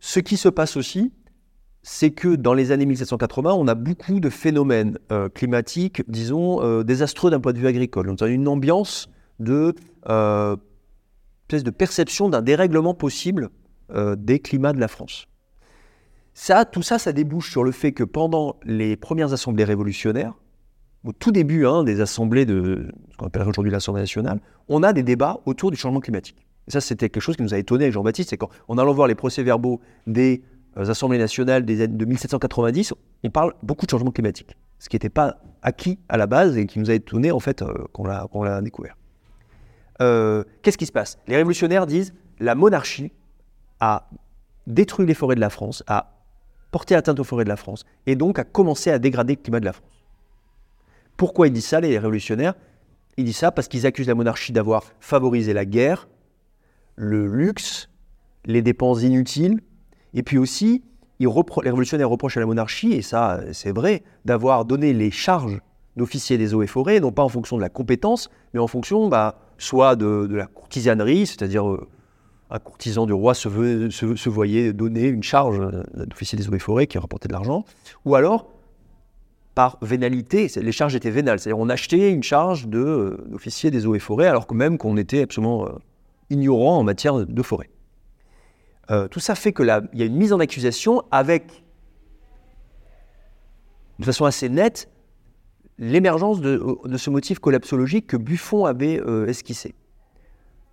[0.00, 1.12] Ce qui se passe aussi,
[1.82, 6.82] c'est que dans les années 1780, on a beaucoup de phénomènes euh, climatiques, disons, euh,
[6.82, 8.10] désastreux d'un point de vue agricole.
[8.10, 9.74] On a une ambiance de,
[10.08, 10.56] euh,
[11.48, 13.50] de perception d'un dérèglement possible
[14.18, 15.28] des climats de la France.
[16.34, 20.34] Ça, tout ça, ça débouche sur le fait que pendant les premières assemblées révolutionnaires,
[21.04, 24.92] au tout début hein, des assemblées de ce qu'on appelle aujourd'hui l'Assemblée nationale, on a
[24.92, 26.45] des débats autour du changement climatique.
[26.68, 29.08] Et ça, c'était quelque chose qui nous a étonné avec Jean-Baptiste, c'est qu'en allant voir
[29.08, 30.42] les procès-verbaux des
[30.76, 34.96] euh, assemblées nationales des années de 1790, on parle beaucoup de changement climatique, ce qui
[34.96, 38.04] n'était pas acquis à la base et qui nous a étonné en fait euh, qu'on
[38.04, 38.96] l'a découvert.
[39.98, 41.18] Qu'est-ce qui se passe?
[41.26, 43.12] Les révolutionnaires disent la monarchie
[43.80, 44.08] a
[44.66, 46.12] détruit les forêts de la France, a
[46.70, 49.60] porté atteinte aux forêts de la France, et donc a commencé à dégrader le climat
[49.60, 50.04] de la France.
[51.16, 52.54] Pourquoi ils disent ça, les révolutionnaires?
[53.16, 56.08] Ils disent ça parce qu'ils accusent la monarchie d'avoir favorisé la guerre,
[56.96, 57.88] le luxe,
[58.44, 59.60] les dépenses inutiles,
[60.14, 60.82] et puis aussi,
[61.20, 65.60] les révolutionnaires reprochent à la monarchie, et ça c'est vrai, d'avoir donné les charges
[65.96, 69.08] d'officiers des eaux et forêts, non pas en fonction de la compétence, mais en fonction
[69.08, 71.88] bah, soit de, la courtisanerie, c'est-à-dire euh,
[72.50, 73.48] un courtisan du roi se,
[74.28, 75.60] voyait donner une charge
[75.94, 77.64] d'officier des eaux et forêts qui rapportait de l'argent,
[78.04, 78.48] ou alors
[79.54, 83.98] par vénalité, les charges étaient vénales, c'est-à-dire on achetait une charge d'officier des eaux et
[83.98, 85.66] forêts alors même qu'on était absolument
[86.30, 87.70] euh, ignorant en matière de forêt.
[88.90, 91.64] Euh, tout ça fait qu'il y a une mise en accusation avec,
[93.98, 94.88] de façon assez nette,
[95.78, 96.62] l'émergence de,
[96.96, 99.74] ce motif collapsologique que Buffon avait esquissé.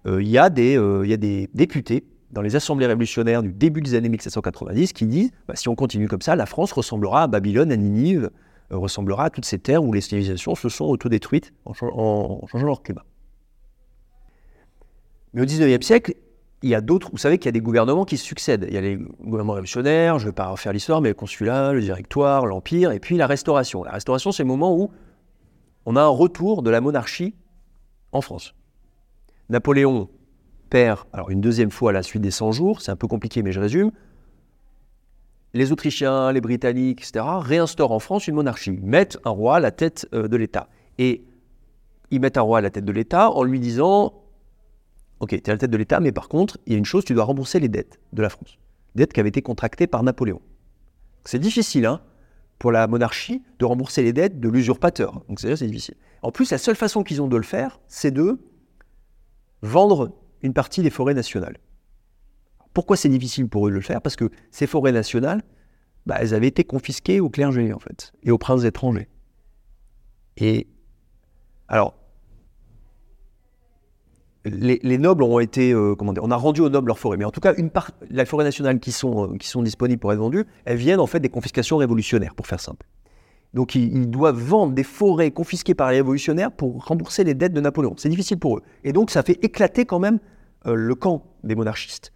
[0.06, 0.74] Il y, a des,
[1.06, 5.32] y a des députés dans les assemblées révolutionnaires du début des années 1790 qui disent
[5.48, 8.30] bah, si on continue comme ça, la France ressemblera à Babylone, à Ninive,
[8.70, 12.82] ressemblera à toutes ces terres où les civilisations se sont autodétruites en, en changeant leur
[12.82, 13.04] climat.
[15.34, 16.14] Mais au XIXe siècle,
[16.62, 18.66] il y a d'autres, vous savez qu'il y a des gouvernements qui se succèdent.
[18.70, 21.74] Il y a les gouvernements révolutionnaires, je ne vais pas refaire l'histoire, mais le consulat,
[21.74, 23.84] le directoire, l'empire, et puis la restauration.
[23.84, 24.92] La restauration, c'est le moment où
[25.86, 27.36] on a un retour de la monarchie
[28.14, 28.56] en France.
[29.50, 30.10] Napoléon
[30.70, 33.44] perd, alors une deuxième fois à la suite des 100 jours, c'est un peu compliqué,
[33.44, 33.92] mais je résume.
[35.54, 39.72] Les Autrichiens, les Britanniques, etc., réinstaurent en France une monarchie, mettent un roi à la
[39.72, 40.70] tête euh, de l'État.
[40.98, 41.26] Et
[42.10, 44.23] ils mettent un roi à la tête de l'État en lui disant
[45.24, 46.84] Ok, tu es à la tête de l'État, mais par contre, il y a une
[46.84, 48.60] chose, tu dois rembourser les dettes de la France.
[48.96, 50.42] Dettes qui avaient été contractées par Napoléon.
[51.24, 52.02] C'est difficile, hein,
[52.60, 55.24] pour la monarchie, de rembourser les dettes de l'usurpateur.
[55.30, 55.96] Donc c'est difficile.
[56.24, 58.38] En plus, la seule façon qu'ils ont de le faire, c'est de
[59.62, 61.56] vendre une partie des forêts nationales.
[62.74, 64.02] Pourquoi c'est difficile pour eux de le faire?
[64.02, 65.42] Parce que ces forêts nationales,
[66.06, 69.08] bah, elles avaient été confisquées au clergé, en fait, et aux princes étrangers.
[70.36, 70.68] Et
[71.70, 71.96] alors,
[74.46, 77.26] les, nobles ont été, euh, comment dire, on a rendu aux nobles leurs forêts, mais
[77.26, 80.12] en tout cas, une part, la forêt nationale qui sont, euh, qui sont disponibles pour
[80.12, 82.86] être vendues, elles viennent en fait des confiscations révolutionnaires, pour faire simple.
[83.54, 87.62] Donc ils, doivent vendre des forêts confisquées par les révolutionnaires pour rembourser les dettes de
[87.62, 87.94] Napoléon.
[87.98, 88.64] C'est difficile pour eux.
[88.84, 90.20] Et donc ça fait éclater quand même
[90.66, 92.12] euh, le camp des monarchistes,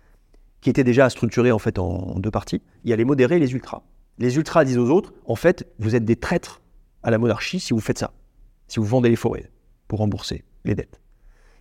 [0.61, 2.61] qui était déjà structuré en fait en, en deux parties.
[2.83, 3.83] Il y a les modérés et les ultras.
[4.17, 6.61] Les ultras disent aux autres, en fait, vous êtes des traîtres
[7.03, 8.13] à la monarchie si vous faites ça,
[8.67, 9.51] si vous vendez les forêts
[9.87, 10.99] pour rembourser les dettes.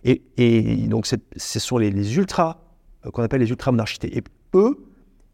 [0.07, 2.61] Et, donc, ce sont les, ultras,
[3.05, 4.05] euh, qu'on appelle les ultra-monarchistes.
[4.05, 4.85] Et eux,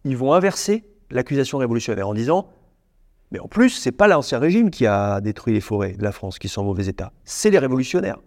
[0.04, 2.50] ils vont inverser l'accusation révolutionnaire en disant
[3.32, 6.40] Mais en plus, c'est pas l'Ancien Régime qui a détruit les forêts de la France
[6.40, 8.20] qui sont en mauvais état, c'est les révolutionnaires.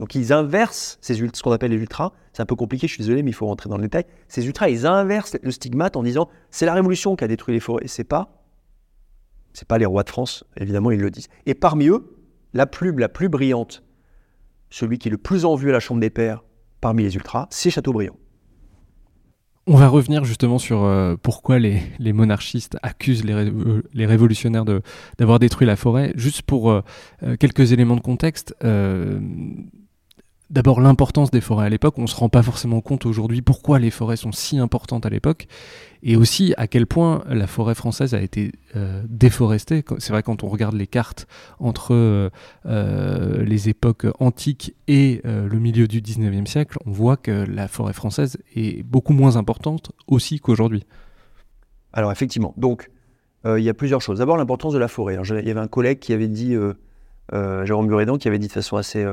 [0.00, 2.12] Donc ils inversent ces ce qu'on appelle les ultras.
[2.32, 4.06] C'est un peu compliqué, je suis désolé, mais il faut rentrer dans le détail.
[4.28, 7.60] Ces ultras, ils inversent le stigmate en disant c'est la révolution qui a détruit les
[7.60, 7.86] forêts.
[7.86, 8.42] C'est pas,
[9.52, 11.28] c'est pas les rois de France, évidemment, ils le disent.
[11.44, 12.16] Et parmi eux,
[12.54, 13.84] la plume la plus brillante
[14.70, 16.44] celui qui est le plus en vue à la Chambre des Pairs
[16.80, 18.16] parmi les ultras, c'est Chateaubriand.
[19.66, 21.80] On va revenir justement sur euh, pourquoi les,
[22.12, 24.64] monarchistes accusent les, euh, révolutionnaires
[25.18, 26.12] d'avoir détruit la forêt.
[26.16, 26.82] Juste pour euh,
[27.38, 28.54] quelques éléments de contexte,
[30.50, 31.98] d'abord l'importance des forêts à l'époque.
[31.98, 35.08] On ne se rend pas forcément compte aujourd'hui pourquoi les forêts sont si importantes à
[35.08, 35.46] l'époque
[36.02, 39.84] et aussi à quel point la forêt française a été euh, déforestée.
[39.98, 41.26] C'est vrai quand on regarde les cartes
[41.58, 42.30] entre euh,
[42.66, 47.92] euh, les époques antiques et le milieu du 19e siècle, on voit que la forêt
[47.92, 50.84] française est beaucoup moins importante aussi qu'aujourd'hui.
[51.92, 52.90] Alors effectivement, donc
[53.44, 54.18] il y a plusieurs choses.
[54.18, 55.14] D'abord l'importance de la forêt.
[55.14, 56.56] il y avait un collègue qui avait dit,
[57.32, 59.04] Jérôme Burédan, qui avait dit de façon assez,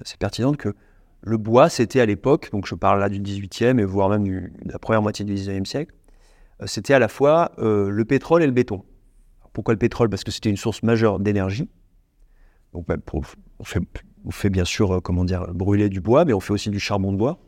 [0.00, 0.74] assez pertinente que
[1.22, 4.50] le bois, c'était à l'époque, donc je parle là du 18e et voire même de
[4.66, 5.94] la première moitié du 19e siècle,
[6.60, 8.84] euh, c'était à la fois euh, le pétrole et le béton.
[9.52, 10.08] Pourquoi le pétrole?
[10.08, 11.68] Parce que c'était une source majeure d'énergie.
[12.72, 16.52] Donc, bah, on, fait, bien sûr, euh, comment dire, brûler du bois, mais on fait
[16.52, 17.38] aussi du charbon de bois.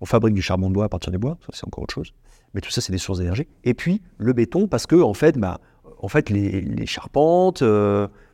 [0.00, 2.12] On fabrique du charbon de bois à partir des bois, ça c'est encore autre chose.
[2.52, 3.46] Mais tout ça, c'est des sources d'énergie.
[3.62, 5.60] Et puis le béton, parce que en fait, bah,
[5.98, 7.62] en fait, les, charpentes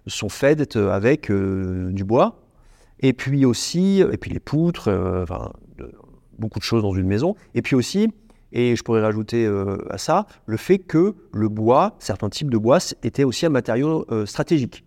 [0.06, 2.42] sont faites avec du bois.
[3.00, 4.88] Et puis aussi, et puis les poutres,
[5.22, 5.52] enfin,
[6.38, 7.36] beaucoup de choses dans une maison.
[7.54, 8.08] Et puis aussi,
[8.52, 12.58] et je pourrais rajouter euh, à ça le fait que le bois, certains types de
[12.58, 14.84] bois, étaient aussi un matériau euh, stratégique.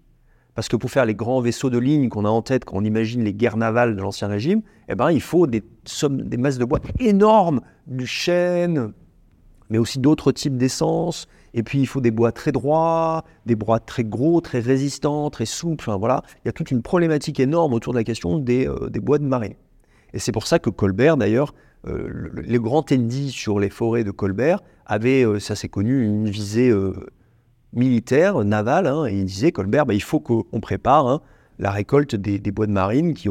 [0.55, 2.83] Parce que pour faire les grands vaisseaux de ligne qu'on a en tête quand on
[2.83, 6.59] imagine les guerres navales de l'Ancien Régime, eh ben, il faut des, sommes, des masses
[6.59, 8.93] de bois énormes, du chêne,
[9.69, 11.27] mais aussi d'autres types d'essence.
[11.53, 15.45] Et puis il faut des bois très droits, des bois très gros, très résistants, très
[15.45, 15.83] souples.
[15.87, 18.89] Enfin, voilà, il y a toute une problématique énorme autour de la question des, euh,
[18.89, 19.57] des bois de marée.
[20.13, 21.53] Et c'est pour ça que Colbert, d'ailleurs,
[21.87, 26.29] euh, les grands Tendi sur les forêts de Colbert avaient, euh, ça c'est connu, une
[26.29, 26.73] visée
[27.73, 31.21] militaire, navale, hein, et il disait, Colbert, bah, il faut qu'on prépare hein,
[31.59, 33.29] la récolte des, bois de marine, qui,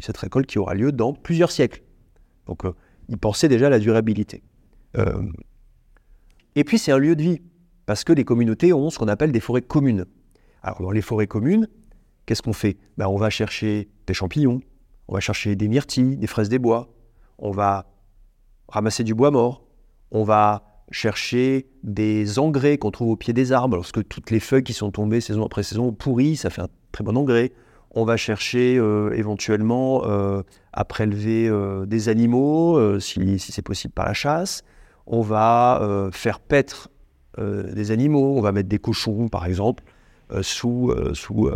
[0.00, 1.82] cette récolte qui aura lieu dans plusieurs siècles.
[2.46, 2.62] Donc
[3.08, 4.42] il pensait déjà à la durabilité.
[6.56, 7.42] Et puis c'est un lieu de vie,
[7.86, 10.04] parce que les communautés ont ce qu'on appelle des forêts communes.
[10.62, 11.68] Alors dans les forêts communes,
[12.26, 12.76] qu'est-ce qu'on fait?
[12.96, 14.60] Ben, On va chercher des champignons,
[15.08, 16.88] on va chercher des myrtilles, des fraises des bois,
[17.38, 17.86] on va
[18.68, 19.66] ramasser du bois mort,
[20.10, 24.64] on va chercher des engrais qu'on trouve au pied des arbres, lorsque toutes les feuilles
[24.64, 27.52] qui sont tombées saison après saison pourries, ça fait un très bon engrais.
[27.90, 34.06] On va chercher euh, éventuellement euh, à prélever euh, des animaux, si, c'est possible par
[34.06, 34.62] la chasse.
[35.06, 36.88] On va faire paître
[37.38, 39.84] des animaux, on va mettre des cochons par exemple
[40.42, 41.50] sous, sous,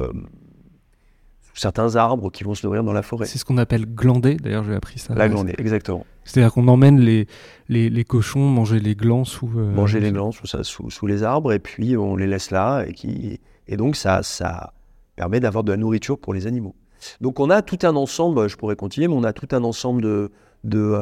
[1.58, 3.26] certains arbres qui vont se nourrir dans la forêt.
[3.26, 5.14] C'est ce qu'on appelle glander, d'ailleurs j'ai appris ça.
[5.14, 6.06] La glandée, exactement.
[6.24, 7.26] C'est-à-dire qu'on emmène les,
[7.68, 9.46] les, cochons manger les glands sous...
[9.46, 12.92] manger les glands sous, sous, sous, les arbres et puis on les laisse là et,
[12.92, 14.72] qui, et donc ça, ça
[15.16, 16.74] permet d'avoir de la nourriture pour les animaux.
[17.20, 20.02] Donc on a tout un ensemble, je pourrais continuer, mais on a tout un ensemble
[20.02, 20.30] de,
[20.64, 20.98] de,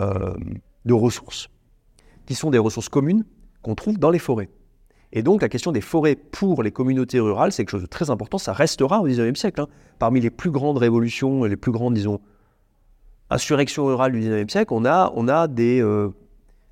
[0.84, 1.48] de ressources
[2.26, 3.24] qui sont des ressources communes
[3.62, 4.50] qu'on trouve dans les forêts.
[5.12, 8.10] Et donc la question des forêts pour les communautés rurales, c'est quelque chose de très
[8.10, 9.60] important, ça restera au XIXe siècle.
[9.60, 9.68] Hein.
[9.98, 12.20] Parmi les plus grandes révolutions, les plus grandes, disons,
[13.30, 16.10] insurrections rurales du XIXe siècle, on a, on a des, euh,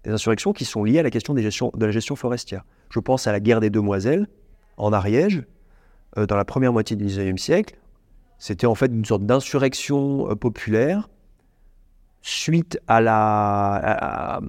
[0.04, 2.64] des, insurrections qui sont liées à la question des gestions, de la gestion forestière.
[2.90, 4.28] Je pense à la guerre des Demoiselles
[4.76, 5.44] en Ariège,
[6.18, 7.76] euh, dans la première moitié du XIXe siècle.
[8.38, 11.08] C'était en fait une sorte d'insurrection euh, populaire
[12.20, 14.40] suite à la,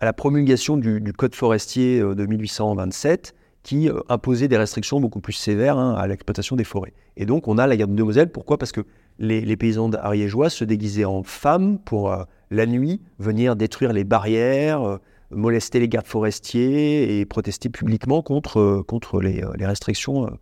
[0.00, 5.32] la promulgation du, Code forestier euh, de 1827 qui euh, imposait des restrictions beaucoup plus
[5.32, 6.92] sévères hein, à l'exploitation des forêts.
[7.16, 8.30] Et donc on a la guerre de Moselle.
[8.30, 8.58] Pourquoi?
[8.58, 8.82] Parce que
[9.18, 14.98] les, paysans ariégeois se déguisaient en femmes pour euh, la nuit venir détruire les barrières,
[15.30, 20.38] molester les gardes forestiers et protester publiquement contre, les, restrictions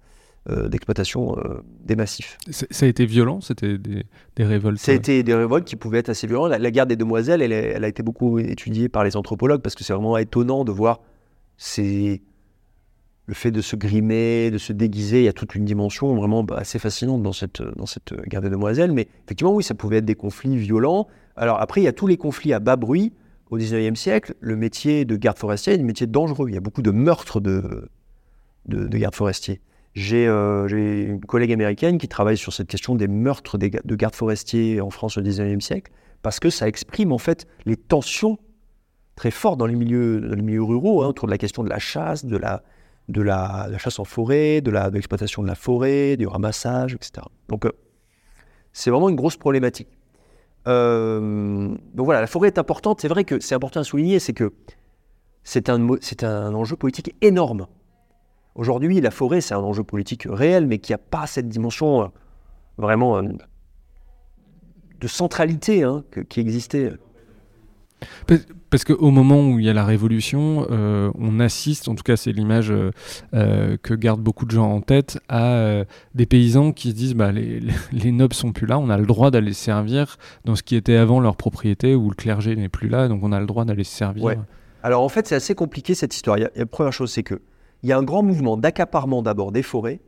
[0.49, 2.39] d'exploitation euh, des massifs.
[2.51, 4.05] Ça a été violent C'était des,
[4.39, 6.51] révoltes Ça a été des révoltes qui pouvaient être assez violentes.
[6.59, 9.85] La, guerre des demoiselles, elle, elle, a été beaucoup étudiée par les anthropologues parce que
[9.85, 11.01] c'est vraiment étonnant de voir
[13.27, 15.21] le fait de se grimer, de se déguiser.
[15.21, 18.51] Il y a toute une dimension vraiment assez fascinante dans cette, dans cette guerre des
[18.51, 18.93] demoiselles.
[18.93, 21.07] Mais effectivement, oui, ça pouvait être des conflits violents.
[21.37, 23.13] Alors après, il y a tous les conflits à bas bruit.
[23.51, 26.49] Au 19e siècle, le métier de garde forestier est un métier dangereux.
[26.49, 27.91] Il y a beaucoup de meurtres de,
[28.67, 29.61] de, de gardes forestiers.
[29.99, 34.81] Euh, j'ai une collègue américaine qui travaille sur cette question des meurtres de gardes forestiers
[34.81, 38.39] en France au XIXe siècle, parce que ça exprime en fait les tensions
[39.17, 42.37] très fortes dans les milieux, ruraux, hein, autour de la question de la chasse, de
[42.39, 42.63] la,
[43.79, 47.27] chasse en forêt, de l'exploitation de, la forêt, du ramassage, etc.
[47.49, 47.73] Donc euh,
[48.73, 49.89] c'est vraiment une grosse problématique.
[50.69, 53.01] Euh, donc voilà, la forêt est importante.
[53.01, 54.55] C'est vrai que c'est important à souligner, c'est que
[55.45, 57.67] c'est un enjeu politique énorme.
[58.55, 62.07] Aujourd'hui, la forêt, c'est un enjeu politique réel, mais qui n'a pas cette dimension euh,
[62.77, 63.23] vraiment euh,
[65.01, 66.93] de centralité hein, qui existait.
[68.69, 72.17] Parce qu'au moment où il y a la révolution, euh, on assiste, en tout cas
[72.17, 72.73] c'est l'image
[73.33, 75.85] que gardent beaucoup de gens en tête, à
[76.15, 77.61] des paysans qui se disent bah, les,
[77.93, 80.97] les, nobles sont plus là, on a le droit d'aller servir dans ce qui était
[80.97, 83.85] avant leur propriété, où le clergé n'est plus là, donc on a le droit d'aller
[83.85, 84.37] servir.
[84.83, 86.39] Alors en fait c'est assez compliqué cette histoire.
[86.39, 87.41] la première chose c'est que
[87.83, 90.01] il y a un grand mouvement d'accaparement d'abord des forêts,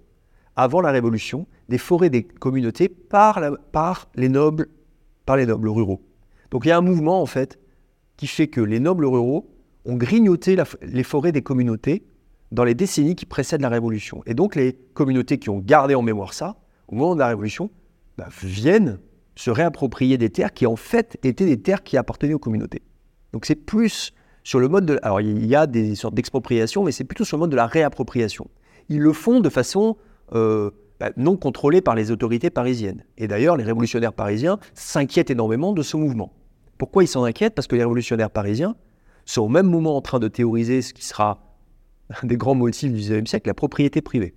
[0.57, 3.41] avant la Révolution, des forêts des communautés par,
[4.15, 4.69] les nobles,
[5.27, 6.01] par les nobles ruraux.
[6.51, 7.59] Donc il y a un mouvement en fait
[8.17, 9.51] qui fait que les nobles ruraux
[9.85, 12.07] ont grignoté les forêts des communautés
[12.53, 14.23] dans les décennies qui précèdent la Révolution.
[14.27, 16.57] Et donc les communautés qui ont gardé en mémoire ça,
[16.87, 17.71] au moment de la Révolution,
[18.17, 19.01] bah, viennent
[19.35, 22.83] se réapproprier des terres qui en fait étaient des terres qui appartenaient aux communautés.
[23.33, 24.99] Donc c'est plus sur le mode de...
[25.03, 27.67] Alors il y a des sortes d'expropriation, mais c'est plutôt sur le mode de la
[27.67, 28.49] réappropriation.
[28.89, 29.97] Ils le font de façon
[30.35, 33.05] euh, bah, non contrôlée par les autorités parisiennes.
[33.19, 36.33] Et d'ailleurs, les révolutionnaires parisiens s'inquiètent énormément de ce mouvement.
[36.79, 37.55] Pourquoi ils s'en inquiètent?
[37.55, 38.77] Parce que les révolutionnaires parisiens
[39.25, 41.41] sont au même moment en train de théoriser ce qui sera
[42.23, 44.35] un des grands motifs du XIXe siècle, la propriété privée.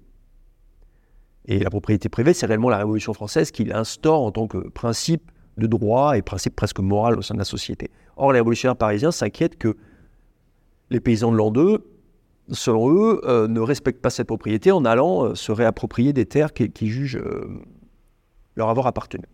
[1.46, 5.32] Et la propriété privée, c'est réellement la Révolution française qui l'instaure en tant que principe
[5.58, 7.90] de droit et principe presque moral au sein de la société.
[8.16, 9.76] Or, les révolutionnaires parisiens s'inquiètent que
[10.90, 11.84] les paysans de l'an 2,
[12.52, 16.54] selon eux, euh, ne respectent pas cette propriété en allant euh, se réapproprier des terres
[16.54, 17.48] qui, jugent euh,
[18.56, 19.26] leur avoir appartenu.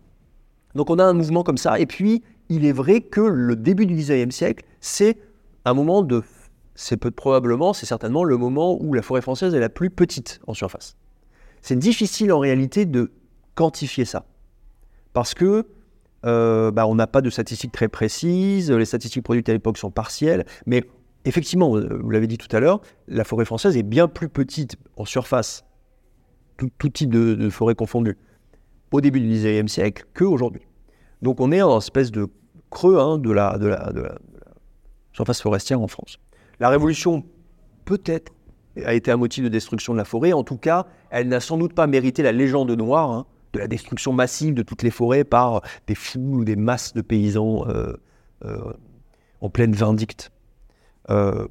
[0.74, 1.78] Donc on a un mouvement comme ça.
[1.78, 5.18] Et puis, il est vrai que le début du XIXe siècle, c'est
[5.64, 6.22] un moment de...
[6.74, 10.54] C'est probablement, c'est certainement le moment où la forêt française est la plus petite en
[10.54, 10.96] surface.
[11.62, 13.12] C'est difficile en réalité de
[13.54, 14.26] quantifier ça.
[15.12, 15.66] Parce que
[16.24, 20.46] bah, on n'a pas de statistiques très précises, les statistiques produites à l'époque sont partielles,
[20.66, 20.82] mais
[21.24, 24.76] effectivement, euh, vous l'avez dit tout à l'heure, la forêt française est bien plus petite
[24.96, 25.64] en surface,
[26.56, 28.16] tout, type de, forêt confondue,
[28.92, 30.62] au début du XIXe siècle qu'aujourd'hui.
[31.22, 32.28] Donc on est en espèce de
[32.70, 33.58] creux hein, de, la,
[35.12, 36.18] surface forestière en France.
[36.60, 37.24] La Révolution,
[37.84, 38.32] peut-être,
[38.84, 40.32] a été un motif de destruction de la forêt.
[40.32, 43.68] En tout cas, elle n'a sans doute pas mérité la légende noire hein, de la
[43.68, 47.92] destruction massive de toutes les forêts par des foules ou des masses de paysans euh,
[48.44, 48.72] euh,
[49.40, 50.30] en pleine vindicte.
[51.10, 51.46] Euh,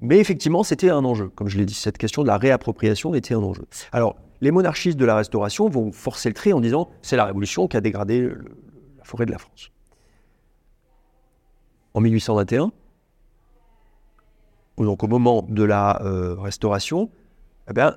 [0.00, 1.28] mais effectivement, c'était un enjeu.
[1.28, 3.66] Comme je l'ai dit, cette question de la réappropriation était un enjeu.
[3.92, 7.68] Alors, les monarchistes de la Restauration vont forcer le trait en disant c'est la Révolution
[7.68, 8.30] qui a dégradé
[8.98, 9.70] la forêt de la France.
[11.92, 12.72] En 1821,
[14.78, 17.10] donc au moment de la euh, restauration,
[17.68, 17.96] eh bien,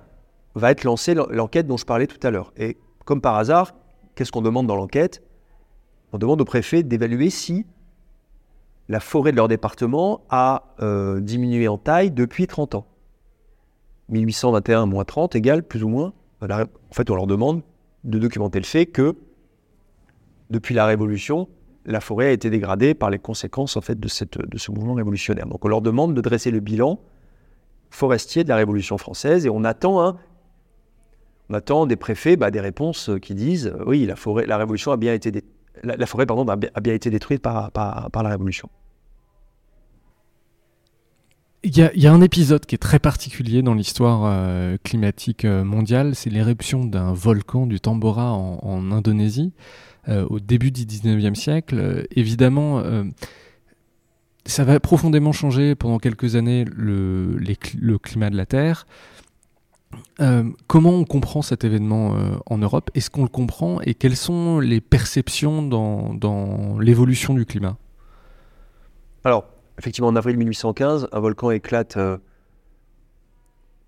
[0.55, 2.51] va être lancée l'enquête dont je parlais tout à l'heure.
[2.57, 3.74] Et comme par hasard,
[4.15, 5.24] qu'est-ce qu'on demande dans l'enquête?
[6.11, 7.65] On demande au préfet d'évaluer si
[8.93, 12.85] la forêt de leur département a euh, diminué en taille depuis 30 ans.
[14.09, 16.13] 1821 moins 30 égale plus ou moins.
[16.41, 17.63] En fait, on leur demande
[18.03, 19.15] de documenter le fait que
[20.51, 21.49] depuis la Révolution,
[21.87, 25.47] la forêt a été dégradée par les conséquences en fait de, ce mouvement révolutionnaire.
[25.47, 26.99] Donc on leur demande de dresser le bilan
[27.89, 30.15] forestier de la Révolution française et on attend,
[31.49, 34.91] on attend des préfets bah, des réponses qui disent euh, oui la forêt, la Révolution
[34.91, 35.31] a bien été
[35.81, 38.69] la, a, bien été détruite par, la Révolution.
[41.66, 46.14] Il y, a, un épisode qui est très particulier dans l'histoire euh, climatique euh, mondiale,
[46.14, 49.53] c'est l'éruption d'un volcan du Tambora en Indonésie.
[50.09, 51.78] Euh, au début du 19e siècle.
[51.80, 53.05] Euh, évidemment, euh,
[54.45, 58.86] ça va profondément changer pendant quelques années le, le climat de la Terre.
[60.68, 62.16] comment on comprend cet événement
[62.47, 62.91] en Europe?
[62.95, 63.80] Est-ce qu'on le comprend?
[63.82, 67.78] Et quelles sont les perceptions dans, dans l'évolution du climat?
[69.24, 69.45] Alors,
[69.78, 71.97] effectivement, en avril 1815, un volcan éclate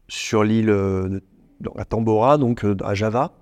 [0.08, 1.22] sur l'île de
[1.76, 3.34] la Tambora, donc à Java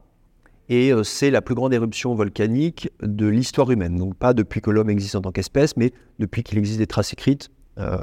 [0.69, 3.95] et euh, c'est la plus grande éruption volcanique de l'histoire humaine.
[3.95, 7.13] Donc pas depuis que l'homme existe en tant qu'espèce, mais depuis qu'il existe des traces
[7.13, 7.97] écrites euh,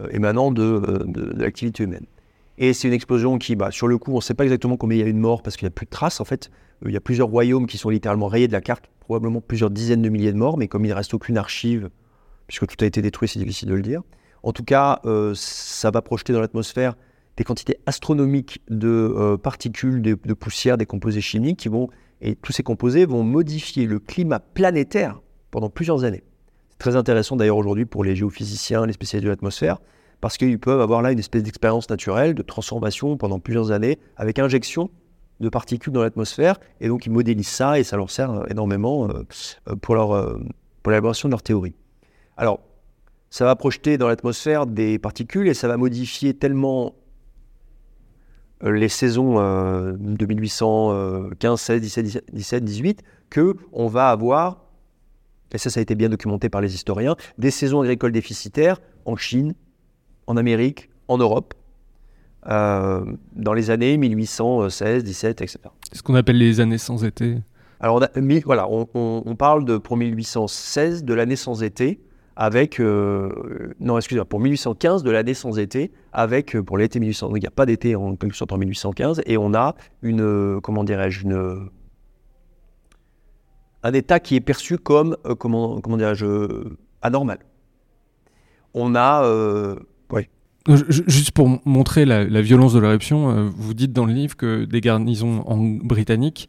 [0.00, 1.04] euh, émanant de,
[1.36, 2.06] l'activité humaine.
[2.56, 4.96] Et c'est une explosion qui, bah, sur le coup, on ne sait pas exactement combien
[4.96, 6.20] il y a eu de morts parce qu'il n'y a plus de traces.
[6.20, 6.50] En fait,
[6.86, 10.02] il y a plusieurs royaumes qui sont littéralement rayés de la carte, probablement plusieurs dizaines
[10.02, 11.90] de milliers de morts, mais comme il ne reste aucune archive,
[12.46, 14.02] puisque tout a été détruit, c'est difficile de le dire.
[14.42, 15.00] En tout cas,
[15.34, 16.94] ça va projeter dans l'atmosphère
[17.36, 21.88] des quantités astronomiques de euh, particules, de, poussière, des composés chimiques qui vont,
[22.20, 25.20] et tous ces composés vont modifier le climat planétaire
[25.50, 26.22] pendant plusieurs années.
[26.70, 29.78] C'est très intéressant d'ailleurs aujourd'hui pour les géophysiciens, les spécialistes de l'atmosphère,
[30.20, 34.38] parce qu'ils peuvent avoir là une espèce d'expérience naturelle de transformation pendant plusieurs années avec
[34.38, 34.90] injection
[35.40, 39.24] de particules dans l'atmosphère, et donc ils modélisent ça et ça leur sert énormément euh,
[39.68, 40.38] euh, pour, leur,
[40.82, 41.74] pour l'élaboration de leur théorie.
[42.36, 42.60] Alors,
[43.30, 46.94] ça va projeter dans l'atmosphère des particules et ça va modifier tellement
[48.62, 54.64] euh, les saisons euh, de 1815, 16, 17, 17, 18, que on va avoir,
[55.52, 59.16] et ça ça a été bien documenté par les historiens, des saisons agricoles déficitaires en
[59.16, 59.54] Chine,
[60.26, 61.54] en Amérique, en Europe,
[62.46, 63.04] euh,
[63.34, 65.58] dans les années 1816, 17, etc.
[65.90, 67.38] C'est ce qu'on appelle les années sans été.
[67.80, 72.00] Alors on voilà, on, on, parle de, pour 1816 de l'année sans été,
[72.36, 77.36] avec, euh, non, excusez-moi, pour 1815, de l'année sans été, avec, euh, pour l'été 1800,
[77.36, 80.60] il n'y a pas d'été en quelque sorte en 1815, et on a une, euh,
[80.60, 81.68] comment dirais-je, une,
[83.82, 86.26] un état qui est perçu comme, comment, comment dirais-je,
[87.02, 87.38] anormal.
[88.72, 89.22] On a,
[90.10, 90.22] oui.
[90.66, 95.44] Juste pour montrer la, violence de l'éruption, vous dites dans le livre que des garnisons
[95.84, 96.48] britanniques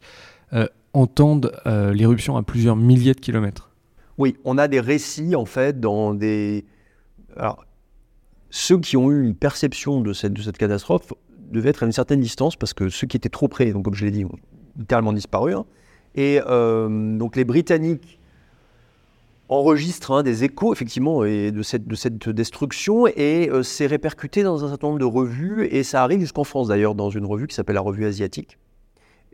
[0.94, 3.75] entendent l'éruption à plusieurs milliers de kilomètres.
[4.18, 6.64] Oui, on a des récits en fait dans des.
[7.36, 7.64] Alors,
[8.50, 11.12] ceux qui ont eu une perception de cette, catastrophe
[11.50, 13.94] devaient être à une certaine distance parce que ceux qui étaient trop près, donc comme
[13.94, 14.36] je l'ai dit, ont
[14.78, 15.54] littéralement disparu.
[15.54, 15.66] Hein.
[16.14, 18.18] Et euh, donc les Britanniques
[19.48, 24.42] enregistrent hein, des échos effectivement et de, cette, de cette destruction et euh, c'est répercuté
[24.42, 27.46] dans un certain nombre de revues et ça arrive jusqu'en France d'ailleurs dans une revue
[27.46, 28.58] qui s'appelle la Revue Asiatique.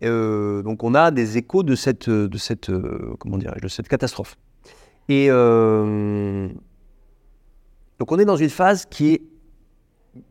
[0.02, 2.70] Euh, donc on a des échos de cette, de cette,
[3.20, 4.36] comment de cette catastrophe.
[5.08, 6.48] Et euh,
[7.98, 9.22] donc on est dans une phase qui est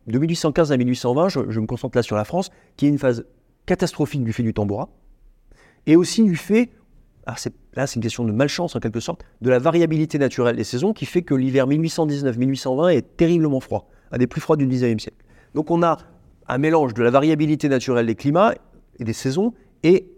[0.07, 3.25] de 1815 à 1820, je, me concentre là sur la France, qui est une phase
[3.65, 4.89] catastrophique du fait du tambourin,
[5.87, 6.69] et aussi du fait,
[7.73, 10.93] là c'est une question de malchance en quelque sorte, de la variabilité naturelle des saisons
[10.93, 15.23] qui fait que l'hiver 1819-1820 est terriblement froid, un des plus froids du 19e siècle.
[15.55, 15.97] Donc on a
[16.47, 18.53] un mélange de la variabilité naturelle des climats
[18.99, 19.53] et des saisons
[19.83, 20.11] et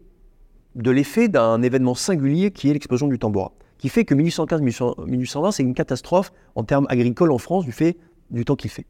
[0.76, 3.52] de l'effet d'un événement singulier qui est l'explosion du tambourin
[3.84, 7.98] qui fait que 1815-1820, c'est une catastrophe en termes agricoles en France du fait
[8.32, 8.86] du temps qu'il fait.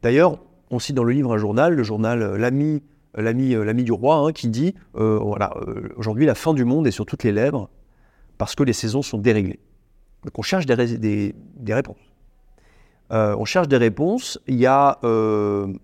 [0.00, 0.38] D'ailleurs,
[0.70, 2.82] on cite dans le livre un journal, le journal euh, L'ami
[3.18, 5.52] euh, l'ami euh, l'ami du roi, hein, qui dit voilà,
[5.96, 7.68] aujourd'hui la fin du monde est sur toutes les lèvres
[8.38, 9.60] parce que les saisons sont déréglées.
[10.24, 12.00] Donc on cherche des, des, des réponses.
[13.10, 14.40] on cherche des réponses.
[14.46, 15.78] Il y a une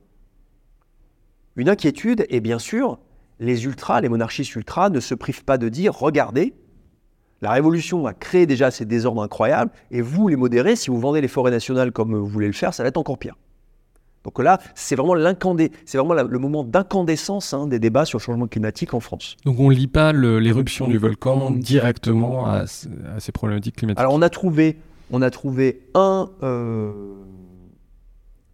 [1.69, 2.99] inquiétude et bien sûr,
[3.39, 6.55] les ultras, les monarchistes ultras ne se privent pas de dire regardez,
[7.41, 11.21] la révolution a créé déjà ces désordres incroyables, et vous, les modérés, si vous vendez
[11.21, 13.37] les forêts nationales comme vous voulez le faire, ça va être encore pire.
[14.25, 18.23] Donc là, c'est vraiment l'incandé, c'est vraiment le moment d'incandescence hein, des débats sur le
[18.23, 19.37] changement climatique en France.
[19.45, 24.01] Donc on ne lit pas l'éruption du volcan directement à, ces problématiques climatiques.
[24.01, 24.79] Alors on a trouvé,
[25.11, 27.15] on a trouvé un, euh,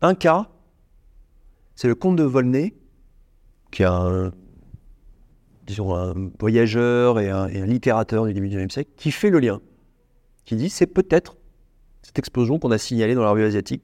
[0.03, 0.49] un cas,
[1.75, 2.75] c'est le comte de Volney,
[3.73, 4.33] qui est un,
[5.67, 9.61] disons, un voyageur et un, littérateur du début du XIXe siècle, qui fait le lien,
[10.45, 11.37] qui dit c'est peut-être
[12.03, 13.83] cette explosion qu'on a signalée dans la revue asiatique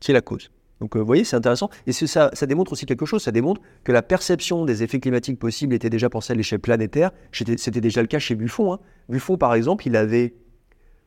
[0.00, 0.50] qui est la cause.
[0.80, 1.70] Donc euh, vous voyez, c'est intéressant.
[1.86, 5.38] Et ça, ça démontre aussi quelque chose, ça démontre que la perception des effets climatiques
[5.38, 7.10] possibles était déjà pensée à l'échelle planétaire.
[7.32, 8.74] C'était déjà le cas chez Buffon.
[8.74, 8.80] Hein.
[9.08, 10.34] Buffon, par exemple, il avait,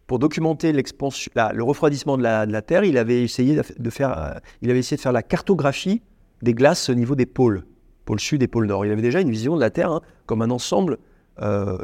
[0.08, 4.80] pour documenter le refroidissement de la, Terre, il avait, essayé de faire, euh, il avait
[4.80, 6.02] essayé de faire la cartographie
[6.42, 7.66] des glaces au niveau des pôles,
[8.10, 8.86] pôle sud et pôle nord.
[8.86, 10.98] Il avait déjà une vision de la Terre hein, comme un ensemble
[11.42, 11.78] euh,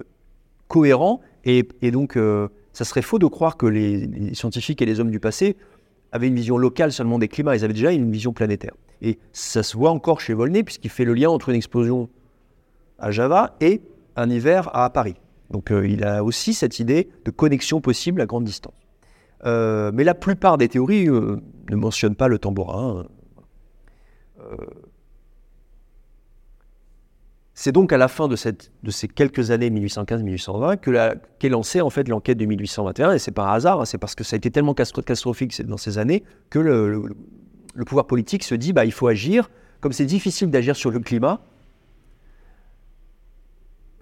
[0.68, 1.22] cohérent.
[1.46, 2.18] Et, donc,
[2.74, 5.56] ça serait faux de croire que les scientifiques et les hommes du passé
[6.12, 8.74] avaient une vision locale seulement des climats, ils avaient déjà une vision planétaire.
[9.02, 12.10] Et ça se voit encore chez Volney, puisqu'il fait le lien entre une explosion
[12.98, 13.82] à Java et
[14.16, 15.16] un hiver à Paris.
[15.52, 18.74] Donc euh, il a aussi cette idée de connexion possible à grande distance.
[19.46, 21.38] Euh, mais la plupart des théories euh,
[21.70, 23.06] ne mentionnent pas le tambourin.
[27.58, 32.06] C'est donc à la fin de, ces quelques années 1815-1820 que qu'est lancée en fait
[32.10, 34.74] l'enquête de 1821 et c'est par hasard, hein, c'est parce que ça a été tellement
[34.74, 37.16] catastrophique dans ces années que le,
[37.86, 39.50] pouvoir politique se dit bah il faut agir.
[39.80, 41.42] Comme c'est difficile d'agir sur le climat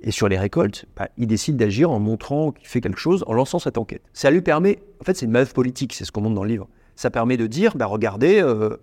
[0.01, 3.33] et sur les récoltes, bah, il décide d'agir en montrant qu'il fait quelque chose, en
[3.33, 4.01] lançant cette enquête.
[4.13, 6.49] Ça lui permet, en fait c'est une manœuvre politique, c'est ce qu'on montre dans le
[6.49, 6.67] livre.
[6.95, 8.41] Ça permet de dire bah regardez.
[8.41, 8.77] Euh,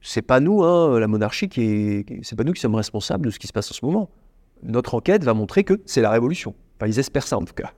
[0.00, 3.30] c'est pas nous, hein, la monarchie, qui est, c'est pas nous qui sommes responsables de
[3.30, 4.10] ce qui se passe en ce moment.
[4.62, 6.54] Notre enquête va montrer que c'est la révolution.
[6.76, 7.72] Enfin, ils espèrent ça en tout cas.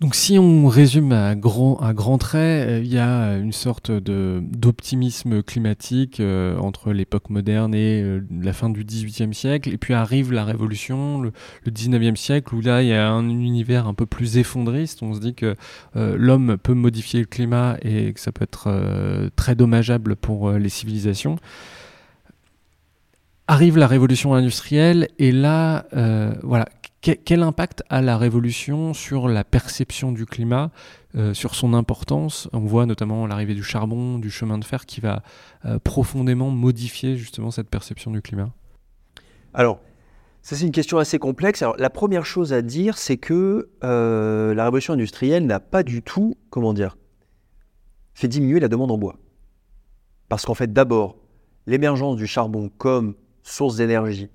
[0.00, 3.90] Donc si on résume à grands à grand traits, euh, il y a une sorte
[3.90, 9.92] d'optimisme climatique euh, entre l'époque moderne et euh, la fin du XVIIIe siècle, et puis
[9.92, 11.32] arrive la Révolution, le,
[11.68, 15.20] XIXe siècle, où là il y a un univers un peu plus effondriste, on se
[15.20, 15.54] dit que
[15.94, 21.36] l'homme peut modifier le climat et que ça peut être très dommageable pour les civilisations.
[23.48, 25.84] Arrive la révolution industrielle et là,
[26.42, 26.66] voilà,
[27.00, 30.70] quel impact a la révolution sur la perception du climat,
[31.14, 32.48] euh, sur son importance?
[32.52, 35.22] On voit notamment l'arrivée du charbon, du chemin de fer qui va
[35.64, 38.50] euh, profondément modifier justement cette perception du climat?
[39.54, 39.80] Alors,
[40.42, 41.62] ça c'est une question assez complexe.
[41.62, 46.02] Alors, la première chose à dire, c'est que euh, la révolution industrielle n'a pas du
[46.02, 46.98] tout, comment dire,
[48.12, 49.16] fait diminuer la demande en bois.
[50.28, 51.16] Parce qu'en fait, d'abord,
[51.66, 54.28] l'émergence du charbon comme source d'énergie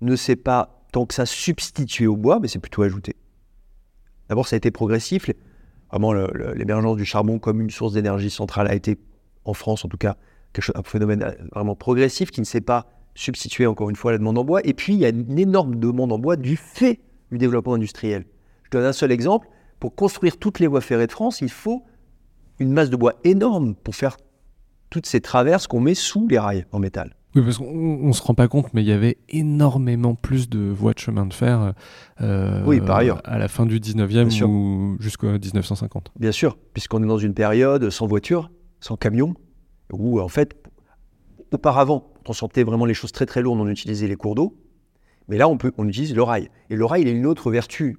[0.00, 3.16] ne s'est pas donc ça substitué au bois, mais c'est plutôt ajouté.
[4.30, 5.30] D'abord, ça a été progressif.
[5.90, 6.14] Vraiment,
[6.54, 8.96] l'émergence du charbon comme une source d'énergie centrale a été,
[9.44, 10.16] en France en tout cas,
[10.74, 14.18] un phénomène euh, vraiment progressif qui ne s'est pas substitué encore une fois à la
[14.18, 14.66] demande en bois.
[14.66, 18.24] Et puis, il y a une énorme demande en bois du fait du développement industriel.
[18.62, 19.48] Je donne un seul exemple.
[19.78, 21.84] Pour construire toutes les voies ferrées de France, il faut
[22.58, 24.16] une masse de bois énorme pour faire
[24.88, 27.15] toutes ces traverses qu'on met sous les rails en métal.
[27.36, 30.58] Oui, parce qu'on ne se rend pas compte, mais il y avait énormément plus de
[30.58, 31.74] voies de chemin de fer
[32.22, 33.20] euh, oui, par ailleurs.
[33.24, 36.12] à la fin du 19e ou jusqu'à 1950.
[36.18, 39.34] Bien sûr, puisqu'on est dans une période sans voiture, sans camion,
[39.92, 40.56] où en fait,
[41.52, 44.56] auparavant, pour transporter vraiment les choses très très lourdes, on utilisait les cours d'eau,
[45.28, 46.48] mais là on, peut, on utilise le rail.
[46.70, 47.98] Et le rail, il a une autre vertu,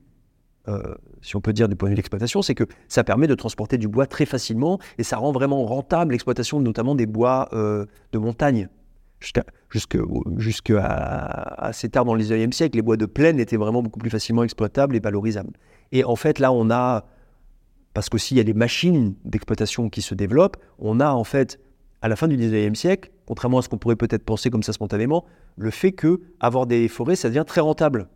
[0.67, 3.27] euh, si on peut dire du point de vue de l'exploitation, c'est que ça permet
[3.27, 7.49] de transporter du bois très facilement et ça rend vraiment rentable l'exploitation notamment des bois
[7.53, 8.67] euh, de montagne
[9.20, 10.86] jusqu'à
[11.57, 14.43] assez tard dans le 19e siècle, les bois de plaine étaient vraiment beaucoup plus facilement
[14.43, 15.53] exploitables et valorisables.
[15.91, 17.05] Et en fait, là, on a,
[17.93, 21.59] parce qu'aussi il y a des machines d'exploitation qui se développent, on a en fait,
[22.01, 24.74] à la fin du 19e siècle, contrairement à ce qu'on pourrait peut-être penser comme ça
[24.74, 25.26] spontanément,
[25.57, 28.07] le fait que avoir des forêts, ça devient très rentable.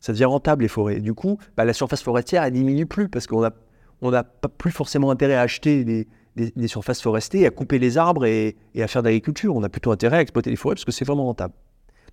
[0.00, 1.00] Ça devient rentable les forêts.
[1.00, 3.52] Du coup, bah, la surface forestière, elle diminue plus parce qu'on n'a
[4.02, 6.06] on a pas plus forcément intérêt à acheter des,
[6.36, 9.54] des, surfaces forestées, à couper les arbres et, à faire de l'agriculture.
[9.54, 11.54] On a plutôt intérêt à exploiter les forêts parce que c'est vraiment rentable.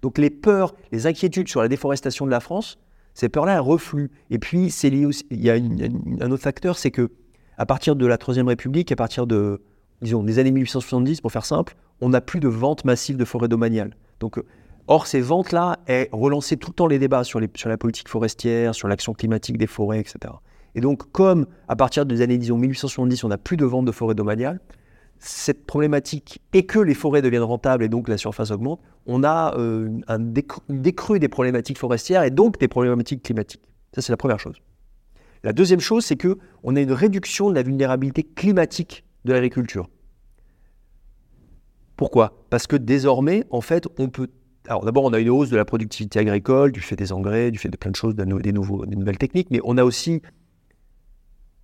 [0.02, 2.80] Donc les peurs, les inquiétudes sur la déforestation de la France,
[3.14, 4.10] ces peurs-là, elles refluent.
[4.30, 7.12] Et puis, c'est lié aussi, il y a un autre facteur, c'est que
[7.58, 9.62] à partir de la Troisième République, à partir de,
[10.02, 13.50] disons, des années 1870, pour faire simple, on n'a plus de vente massive de forêts
[13.50, 13.96] domaniales.
[14.20, 14.42] Donc,
[14.88, 18.08] or, ces ventes-là, elles relançaient tout le temps les débats sur, les, sur la politique
[18.08, 20.34] forestière, sur l'action climatique des forêts, etc.
[20.76, 23.92] Et donc, comme à partir des années, disons, 1870, on n'a plus de vente de
[23.92, 24.60] forêts domaniales,
[25.20, 29.56] cette problématique et que les forêts deviennent rentables et donc la surface augmente, on a
[29.58, 33.62] euh, un décru des problématiques forestières et donc des problématiques climatiques.
[33.94, 34.56] Ça, c'est la première chose.
[35.44, 39.90] La deuxième chose, c'est que on a une réduction de la vulnérabilité climatique de l'agriculture.
[41.98, 42.46] Pourquoi?
[42.50, 44.28] Parce que désormais, en fait, on peut.
[44.68, 47.60] Alors d'abord, on a une hausse de la productivité agricole du fait des engrais, du
[47.60, 50.22] fait de plein de choses, des, des nouvelles techniques, mais on a aussi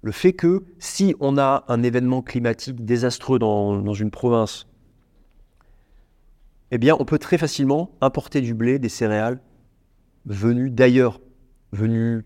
[0.01, 4.67] le fait que si on a un événement climatique désastreux dans, une province,
[6.71, 9.41] eh bien, on peut très facilement importer du blé, des céréales
[10.25, 11.21] venus d'ailleurs,
[11.71, 12.23] venus,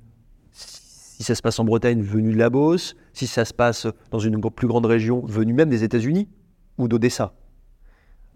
[0.52, 4.20] si ça se passe en Bretagne, venus de la Beauce, si ça se passe dans
[4.20, 6.28] une plus grande région, venus même des États-Unis
[6.78, 7.34] ou d'Odessa,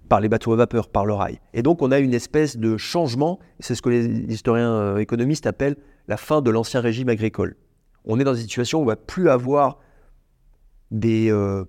[0.08, 1.40] par les bateaux à vapeur, par le rail.
[1.54, 5.48] Et donc, on a une espèce de changement, c'est ce que les historiens euh, économistes
[5.48, 5.78] appellent
[6.08, 7.56] la fin de l'ancien régime agricole.
[8.06, 9.80] On est dans une situation où on va plus avoir
[10.92, 11.66] des, euh,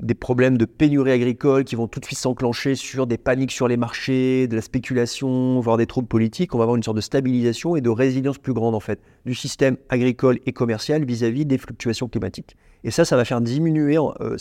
[0.00, 3.66] des problèmes de pénurie agricole qui vont tout de suite s'enclencher sur des paniques sur
[3.66, 6.54] les marchés, de la spéculation, voire des troubles politiques.
[6.54, 9.34] On va avoir une sorte de stabilisation et de résilience plus grande en fait du
[9.34, 12.56] système agricole et commercial vis-à-vis des fluctuations climatiques.
[12.84, 13.96] Et ça, ça va faire diminuer.
[14.20, 14.36] Euh,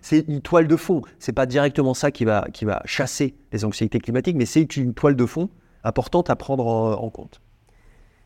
[0.00, 1.02] c'est une toile de fond.
[1.18, 2.46] C'est pas directement ça qui va
[2.84, 5.50] chasser les anxiétés climatiques, mais c'est une toile de fond
[5.82, 7.40] importante à prendre en compte.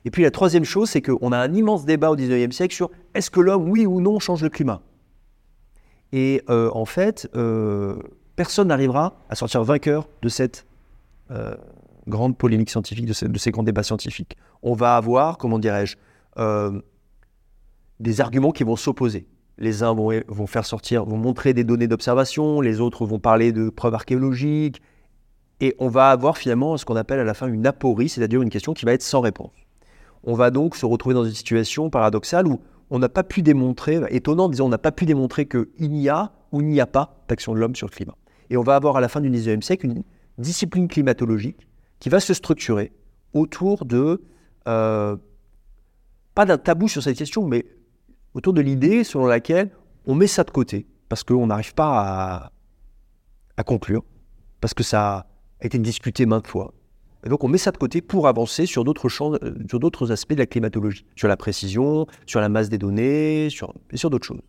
[0.04, 2.90] Et puis la troisième chose, c'est qu'on a un immense débat au 19e siècle sur
[3.14, 4.82] est-ce que l'homme, oui ou non, change le climat?
[6.12, 7.96] Et euh, en fait, euh,
[8.36, 10.66] personne n'arrivera à sortir vainqueur de cette
[11.30, 11.54] euh,
[12.08, 14.36] grande polémique scientifique, de, de, ces grands débats scientifiques.
[14.62, 15.96] On va avoir, comment dirais-je,
[18.00, 19.26] des arguments qui vont s'opposer.
[19.58, 23.52] Les uns vont, vont, faire sortir, vont montrer des données d'observation, les autres vont parler
[23.52, 24.80] de preuves archéologiques,
[25.60, 28.48] et on va avoir finalement ce qu'on appelle à la fin une aporie, c'est-à-dire une
[28.48, 29.52] question qui va être sans réponse
[30.24, 32.60] on va donc se retrouver dans une situation paradoxale où
[32.90, 36.32] on n'a pas pu démontrer, étonnant, disons, on n'a pas pu démontrer qu'il n'y a
[36.52, 38.16] ou il n'y a pas d'action de l'homme sur le climat.
[38.50, 40.02] Et on va avoir à la fin du 19e siècle une
[40.38, 41.68] discipline climatologique
[42.00, 42.92] qui va se structurer
[43.32, 44.20] autour de,
[44.66, 45.16] euh,
[46.34, 47.66] pas d'un tabou sur cette question, mais
[48.34, 49.70] autour de l'idée selon laquelle
[50.06, 52.52] on met ça de côté, parce qu'on n'arrive pas à,
[53.56, 54.02] à conclure,
[54.60, 55.26] parce que ça
[55.60, 56.72] a été discuté maintes fois,
[57.24, 60.12] et donc on met ça de côté pour avancer sur d'autres champs, euh, sur d'autres
[60.12, 64.10] aspects de la climatologie, sur la précision, sur la masse des données, sur, et sur
[64.10, 64.40] d'autres choses.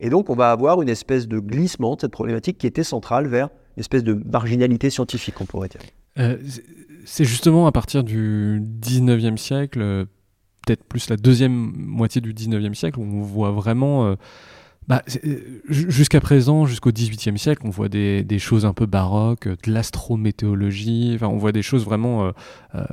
[0.00, 3.26] Et donc on va avoir une espèce de glissement de cette problématique qui était centrale
[3.26, 5.80] vers une espèce de marginalité scientifique, on pourrait dire.
[6.18, 6.36] Euh,
[7.04, 10.04] c'est justement à partir du 19e siècle, euh,
[10.66, 14.14] peut-être plus la deuxième moitié du 19e siècle, où on voit vraiment
[14.88, 19.46] bah, euh, jusqu'à présent, jusqu'au XVIIIe siècle, on voit des, des, choses un peu baroques,
[19.46, 22.32] euh, de l'astrométéologie, enfin, on voit des choses vraiment euh,
[22.74, 22.84] euh,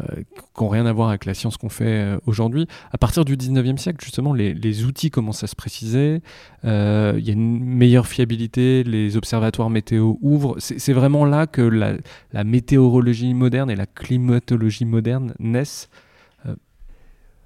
[0.57, 2.67] qui n'ont rien à voir avec la science qu'on fait aujourd'hui.
[2.91, 6.21] À partir du XIXe siècle, justement, les, les, outils commencent à se préciser,
[6.63, 10.57] il euh, y a une meilleure fiabilité, les observatoires météo ouvrent.
[10.59, 11.93] C'est vraiment là que la,
[12.33, 15.89] la météorologie moderne et la climatologie moderne naissent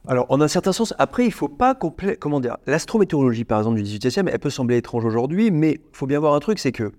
[0.07, 3.81] alors, en un certain sens, après, il ne faut pas comment dire, l'astrométéorologie, par exemple,
[3.81, 6.71] du 18e, elle peut sembler étrange aujourd'hui, mais il faut bien voir un truc, c'est
[6.71, 6.91] que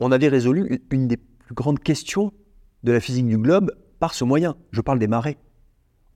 [0.00, 2.32] on avait résolu une des plus grandes questions
[2.84, 4.56] de la physique du globe par ce moyen.
[4.70, 5.38] Je parle des marées.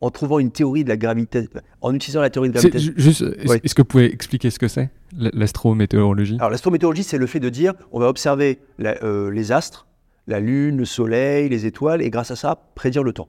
[0.01, 1.49] En trouvant une théorie de la gravité,
[1.81, 2.93] en utilisant la théorie de la gravité.
[2.99, 6.37] Est-ce que vous pouvez expliquer ce que c'est, l'astrométéorologie?
[6.41, 9.87] Alors, l'astrométéorologie, c'est le fait de dire, on va observer euh, les astres,
[10.27, 13.29] la Lune, le Soleil, les étoiles, et grâce à ça, prédire le temps.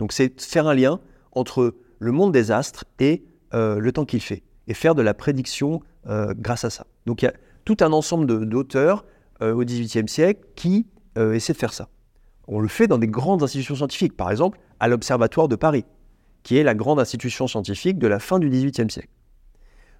[0.00, 0.98] Donc, c'est faire un lien
[1.30, 3.22] entre le monde des astres et
[3.54, 6.86] euh, le temps qu'il fait, et faire de la prédiction euh, grâce à ça.
[7.06, 7.34] Donc il y a
[7.64, 9.04] tout un ensemble d'auteurs
[9.40, 10.86] euh, au XVIIIe siècle qui
[11.16, 11.88] essaient de faire ça.
[12.48, 15.84] On le fait dans des grandes institutions scientifiques, par exemple à l'Observatoire de Paris,
[16.42, 19.10] qui est la grande institution scientifique de la fin du XVIIIe siècle,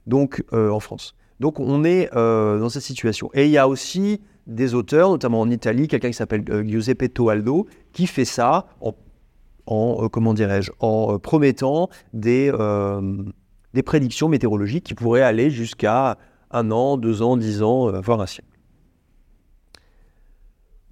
[0.07, 1.15] donc en France.
[1.39, 3.31] Donc on est dans cette situation.
[3.35, 7.67] Et il y a aussi des auteurs, notamment en Italie, quelqu'un qui s'appelle Giuseppe Toaldo,
[7.93, 8.95] qui fait ça en
[9.67, 13.23] en, euh, comment dirais-je, en euh, promettant des, euh,
[13.75, 16.19] des prédictions météorologiques qui pourraient aller jusqu'à
[16.51, 18.49] un an, deux ans, dix ans, voire un siècle.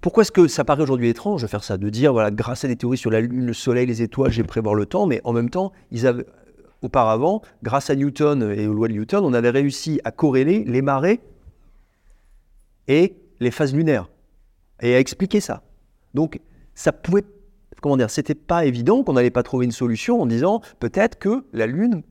[0.01, 2.67] Pourquoi est-ce que ça paraît aujourd'hui étrange de faire ça De dire, voilà, grâce à
[2.67, 5.33] des théories sur la Lune, le Soleil, les étoiles, j'ai prévoir le temps, mais en
[5.33, 5.71] même temps,
[6.81, 10.81] auparavant, grâce à Newton et aux lois de Newton, on avait réussi à corréler les
[10.81, 11.19] marées
[12.87, 14.09] et les phases lunaires,
[14.81, 15.61] et à expliquer ça.
[16.15, 16.39] Donc,
[16.73, 17.23] ça pouvait
[17.81, 21.45] comment dire, c'était pas évident qu'on n'allait pas trouver une solution en disant peut-être que
[21.51, 22.03] la Lune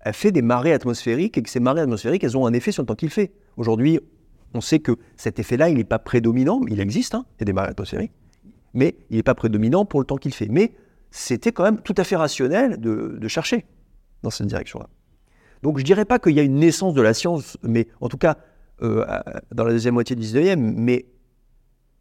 [0.00, 2.82] a fait des marées atmosphériques et que ces marées atmosphériques, elles ont un effet sur
[2.82, 3.32] le temps qu'il fait.
[3.56, 4.00] Aujourd'hui,
[4.54, 7.46] on sait que cet effet-là, il n'est pas prédominant, il existe, hein, il y a
[7.46, 8.12] des marées atmosphériques,
[8.72, 10.48] mais il n'est pas prédominant pour le temps qu'il fait.
[10.48, 10.72] Mais
[11.10, 13.66] c'était quand même tout à fait rationnel de, chercher
[14.22, 14.88] dans cette direction-là.
[15.62, 18.18] Donc je dirais pas qu'il y a une naissance de la science, mais en tout
[18.18, 18.36] cas,
[18.82, 19.04] euh,
[19.52, 21.06] dans la deuxième moitié du 19e, mais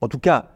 [0.01, 0.54] en tout cas,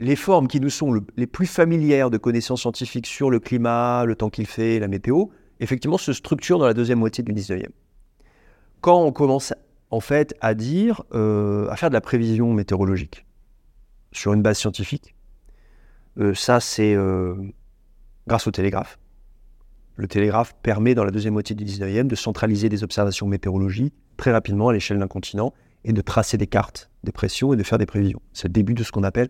[0.00, 4.16] les formes qui nous sont les plus familières de connaissances scientifiques sur le climat, le
[4.16, 5.26] temps qu'il fait, la météo,
[5.60, 7.68] effectivement se structurent dans la deuxième moitié du 19e.
[8.80, 9.52] Quand on commence
[9.90, 13.26] en fait à dire, euh, à faire de la prévision météorologique
[14.12, 15.14] sur une base scientifique,
[16.18, 17.34] euh, ça c'est euh,
[18.26, 18.98] grâce au télégraphe.
[19.96, 24.32] le télégraphe permet dans la deuxième moitié du 19e de centraliser des observations météorologiques très
[24.32, 25.52] rapidement à l'échelle d'un continent
[25.84, 28.20] et de tracer des cartes des pressions et de faire des prévisions.
[28.32, 29.28] C'est le début de ce qu'on appelle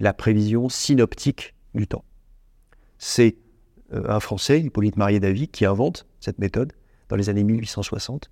[0.00, 2.04] la prévision synoptique du temps.
[2.98, 3.36] C'est
[3.92, 6.72] euh, un Français, Hippolyte Marié-Davy, qui invente cette méthode
[7.08, 8.30] dans les années 1860.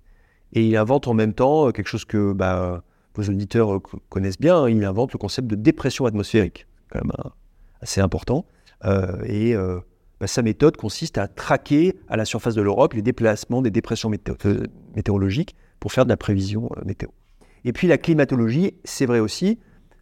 [0.53, 4.39] Et il invente en même temps euh, quelque chose que bah, vos auditeurs euh, connaissent
[4.39, 7.11] bien, il invente le concept de dépression atmosphérique, quand même
[7.81, 8.45] assez important.
[9.25, 9.55] et
[10.19, 14.11] bah, sa méthode consiste à traquer à la surface de l'Europe les déplacements des dépressions
[14.95, 17.09] météorologiques pour faire de la prévision météo.
[17.63, 19.59] Et puis la climatologie, c'est vrai aussi,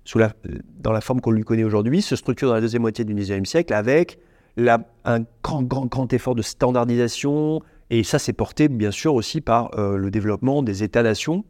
[0.08, 0.32] sous la,
[0.80, 3.48] dans la forme qu'on lui connaît aujourd'hui, se structure dans la deuxième moitié du XIXe
[3.48, 4.20] siècle avec
[4.58, 7.62] un grand, grand, grand effort de standardisation.
[7.90, 11.44] Et ça, c'est porté bien sûr aussi par euh, le développement des États-nations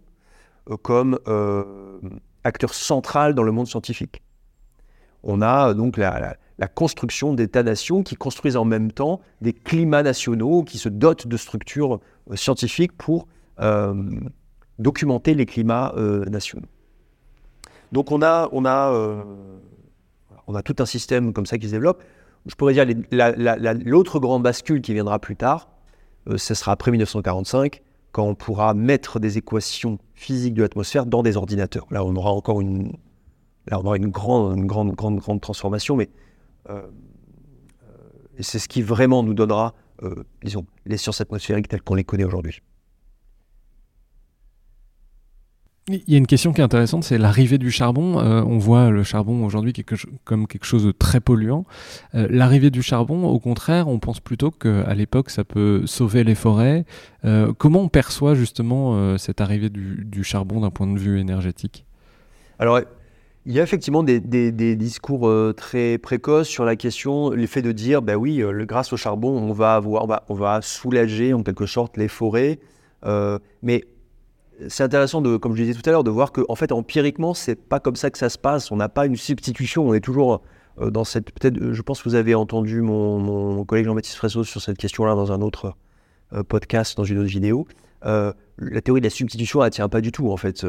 [0.72, 1.99] euh, comme euh,
[2.43, 2.72] acteur
[3.36, 4.24] dans le monde scientifique.
[5.22, 10.64] On a donc la, la construction d'États-nations qui construisent en même temps des climats nationaux,
[10.64, 11.99] qui se dotent de structures
[12.34, 13.28] scientifiques pour
[14.80, 15.93] documenter les climats
[16.28, 16.68] nationaux.
[17.92, 19.24] Donc on a, on, a,
[20.48, 22.04] on a tout un système comme ça qui se développe
[22.48, 22.86] je pourrais dire
[23.86, 25.70] l'autre grande bascule qui viendra plus tard,
[26.30, 27.82] euh, ce sera après 1945,
[28.12, 31.86] quand on pourra mettre des équations physiques de l'atmosphère dans des ordinateurs.
[31.92, 32.94] Là, on aura encore une,
[33.68, 36.10] là, on aura une grande, grande, grande, grande transformation, mais
[36.70, 36.82] euh,
[37.84, 37.98] euh,
[38.40, 39.74] c'est ce qui vraiment nous donnera,
[40.44, 42.62] disons, les sciences atmosphériques telles qu'on les connaît aujourd'hui.
[45.90, 48.20] Il y a une question qui est intéressante, c'est l'arrivée du charbon.
[48.20, 49.74] Euh, on voit le charbon aujourd'hui
[50.26, 51.64] comme quelque chose de très polluant.
[52.14, 56.36] Euh, l'arrivée du charbon, au contraire, on pense plutôt qu'à l'époque, ça peut sauver les
[56.36, 56.84] forêts.
[57.24, 61.86] Euh, comment on perçoit justement cette arrivée du, charbon d'un point de vue énergétique?
[62.60, 62.82] Alors,
[63.46, 64.20] il y a effectivement des,
[64.76, 69.54] discours très précoces sur la question, l'effet de dire, ben oui, grâce au charbon, on
[69.54, 72.60] va avoir, on va, on va soulager en quelque sorte les forêts.
[73.64, 73.86] mais
[74.68, 77.34] c'est intéressant, de, comme je disais tout à l'heure, de voir que en fait, empiriquement,
[77.34, 78.72] c'est pas comme ça que ça se passe.
[78.72, 79.88] On n'a pas une substitution.
[79.88, 80.41] On est toujours
[80.80, 81.32] euh, dans cette.
[81.32, 85.32] Peut-être, je pense que vous avez entendu mon, collègue Jean-Baptiste Fressos sur cette question-là dans
[85.32, 85.76] un autre
[86.34, 87.68] euh, podcast, dans une autre vidéo.
[88.05, 90.32] Euh, la théorie de la substitution, elle tient pas du tout.
[90.32, 90.66] En fait,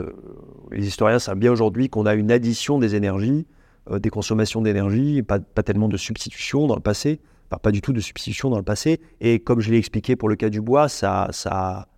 [0.70, 3.46] les historiens savent bien aujourd'hui qu'on a une addition des énergies,
[3.90, 7.20] des consommations d'énergie, pas, pas, tellement de substitution dans le passé.
[7.50, 9.00] Enfin, pas du tout de substitution dans le passé.
[9.22, 11.88] Et comme je l'ai expliqué pour le cas du bois, ça, ça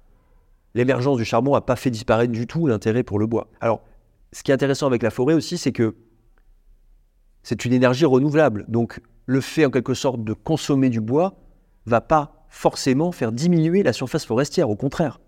[0.74, 3.48] l'émergence du charbon n'a pas fait disparaître du tout l'intérêt pour le bois.
[3.60, 3.82] Alors,
[4.32, 5.96] ce qui est intéressant avec la forêt aussi, c'est que
[7.42, 8.64] c'est une énergie renouvelable.
[8.68, 11.34] Donc, le fait en quelque sorte de consommer du bois
[11.86, 14.70] va pas forcément faire diminuer la surface forestière.
[14.70, 15.20] Au contraire,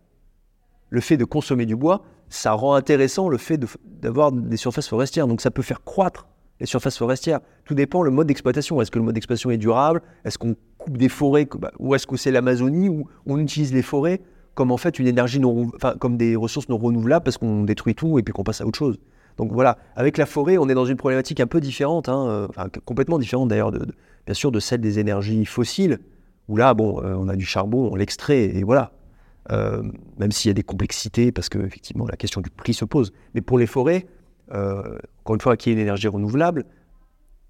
[0.91, 5.27] le fait de consommer du bois, ça rend intéressant le fait d'avoir des surfaces forestières.
[5.27, 6.29] Donc, ça peut faire croître
[6.61, 7.41] les surfaces forestières.
[7.65, 8.81] Tout dépend le mode d'exploitation.
[8.81, 10.03] Est-ce que le mode d'exploitation est durable?
[10.25, 11.49] Est-ce qu'on coupe des forêts?
[11.59, 14.21] Bah, Ou est-ce que c'est l'Amazonie où on utilise les forêts?
[14.55, 17.95] Comme en fait une énergie non, enfin, comme des ressources non renouvelables parce qu'on détruit
[17.95, 18.99] tout et puis qu'on passe à autre chose.
[19.37, 22.47] Donc voilà, avec la forêt, on est dans une problématique un peu différente, hein, euh,
[22.49, 23.87] enfin, complètement différente d'ailleurs, de,
[24.27, 26.01] bien sûr, de celle des énergies fossiles,
[26.49, 28.93] où là, bon, euh, on a du charbon, on l'extrait, et voilà.
[29.51, 29.83] Euh,
[30.19, 33.13] même s'il y a des complexités, parce que effectivement, la question du prix se pose.
[33.35, 34.07] Mais pour les forêts,
[34.51, 36.65] encore une fois, qu'il y ait une énergie renouvelable,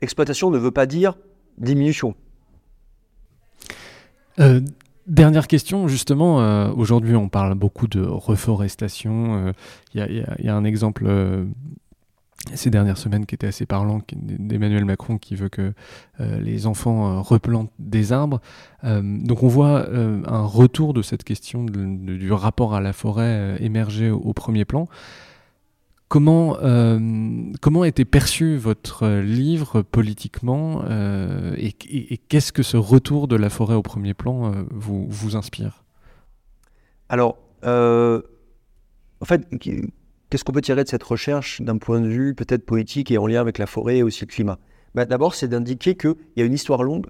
[0.01, 1.19] exploitation ne veut pas dire
[1.59, 2.15] diminution.
[5.13, 9.53] Dernière question, justement, euh, aujourd'hui on parle beaucoup de reforestation.
[9.93, 11.45] Il euh, y, a un exemple euh,
[12.55, 15.75] ces dernières semaines qui était assez parlant d'Emmanuel Macron qui veut que
[16.19, 18.41] les enfants replantent des arbres.
[18.83, 24.33] donc on voit un retour de cette question du rapport à la forêt émerger au
[24.33, 24.89] premier plan.
[26.13, 26.99] Comment, euh,
[27.63, 31.73] comment perçu votre livre politiquement euh, et,
[32.29, 35.85] qu'est-ce que ce retour de la forêt au premier plan euh, vous, inspire?
[37.09, 39.49] Alors, en fait,
[40.29, 43.27] qu'est-ce qu'on peut tirer de cette recherche d'un point de vue peut-être politique et en
[43.27, 44.59] lien avec la forêt et aussi le climat?
[44.95, 47.07] Bah, D'abord, c'est d'indiquer qu'il y a une histoire longue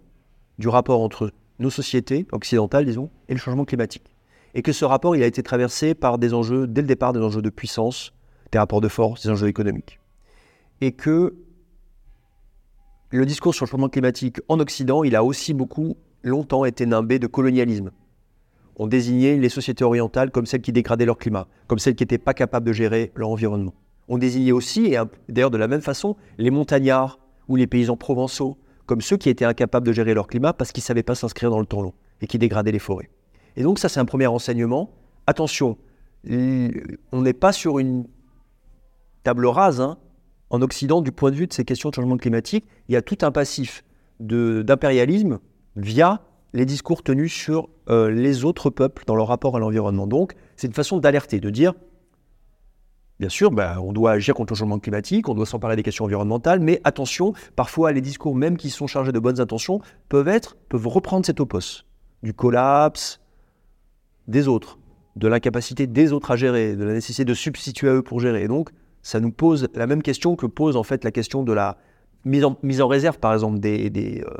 [0.59, 4.15] du rapport entre nos sociétés occidentales, disons, et le changement climatique.
[4.55, 7.21] Et que ce rapport, il a été traversé par des enjeux, dès le départ, des
[7.21, 8.13] enjeux de puissance,
[8.53, 9.99] des rapports de force, des enjeux économiques.
[10.81, 11.35] Et que
[13.11, 17.19] le discours sur le changement climatique en Occident, il a aussi beaucoup longtemps été nimbé
[17.19, 17.91] de colonialisme.
[18.77, 22.19] On désignait les sociétés orientales comme celles qui dégradaient leur climat, comme celles qui n'étaient
[22.19, 23.75] pas capables de gérer leur environnement.
[24.09, 24.99] On désignait aussi, et
[25.29, 29.45] d'ailleurs de la même façon, les montagnards ou les paysans provençaux comme ceux qui étaient
[29.45, 31.95] incapables de gérer leur climat parce qu'ils ne savaient pas s'inscrire dans le temps long
[32.21, 33.11] et qui dégradaient les forêts.
[33.57, 34.91] Et donc ça, c'est un premier enseignement.
[35.27, 35.77] Attention,
[36.29, 38.07] on n'est pas sur une
[39.23, 39.99] table rase hein,
[40.51, 42.67] en Occident du point de vue de ces questions de changement climatique.
[42.89, 43.85] Il y a tout un passif
[44.21, 45.39] d'impérialisme
[45.77, 50.07] via les discours tenus sur euh, les autres peuples dans leur rapport à l'environnement.
[50.07, 51.73] Donc, c'est une façon d'alerter, de dire,
[53.19, 56.05] bien sûr, bah, on doit agir contre le changement climatique, on doit s'emparer des questions
[56.05, 60.57] environnementales, mais attention, parfois les discours, même qui sont chargés de bonnes intentions, peuvent être,
[60.69, 61.85] peuvent reprendre cet opos
[62.23, 63.21] du collapse
[64.29, 64.79] des autres,
[65.17, 68.47] de l'incapacité des autres à gérer, de la nécessité de substituer à eux pour gérer.
[68.47, 68.71] Donc,
[69.03, 71.77] ça nous pose la même question que pose en fait la question de la
[72.25, 74.31] mise en, réserve, par exemple, des, euh,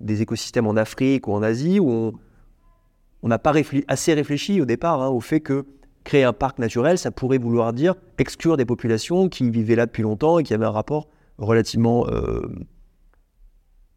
[0.00, 2.12] des écosystèmes en Afrique ou en Asie, où
[3.22, 3.52] on n'a pas
[3.88, 5.66] assez réfléchi au départ hein, au fait que
[6.04, 10.02] créer un parc naturel, ça pourrait vouloir dire exclure des populations qui vivaient là depuis
[10.02, 11.08] longtemps et qui avaient un rapport
[11.38, 12.42] relativement euh,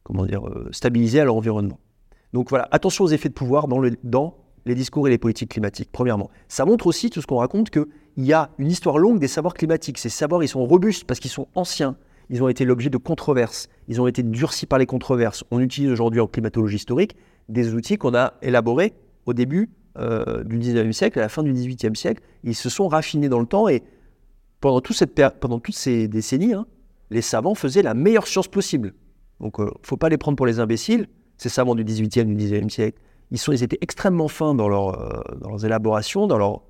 [0.04, 1.80] comment dire, euh, stabilisé à leur environnement.
[2.32, 5.52] Donc voilà, attention aux effets de pouvoir dans, le, dans les discours et les politiques
[5.52, 6.30] climatiques, premièrement.
[6.48, 7.70] Ça montre aussi, tout ce qu'on raconte,
[8.16, 9.98] qu'il y a une histoire longue des savoirs climatiques.
[9.98, 11.96] Ces savoirs, ils sont robustes parce qu'ils sont anciens.
[12.30, 13.70] Ils ont été l'objet de controverses.
[13.88, 15.44] Ils ont été durcis par les controverses.
[15.52, 17.16] On utilise aujourd'hui en climatologie historique
[17.50, 18.94] des outils qu'on a élaborés
[19.28, 22.24] au début euh, du 19e siècle, à la fin du 18e siècle.
[22.44, 23.84] Ils se sont raffinés dans le temps et
[24.62, 26.66] pendant, cette pendant toutes ces décennies, hein,
[27.12, 28.94] les savants faisaient la meilleure science possible.
[29.40, 31.08] Donc, il euh, ne faut pas les prendre pour les imbéciles.
[31.38, 33.00] Ces savants du 18e, du 19e siècle,
[33.32, 36.62] ils étaient extrêmement fins dans, leur, euh, dans leurs élaborations, dans leur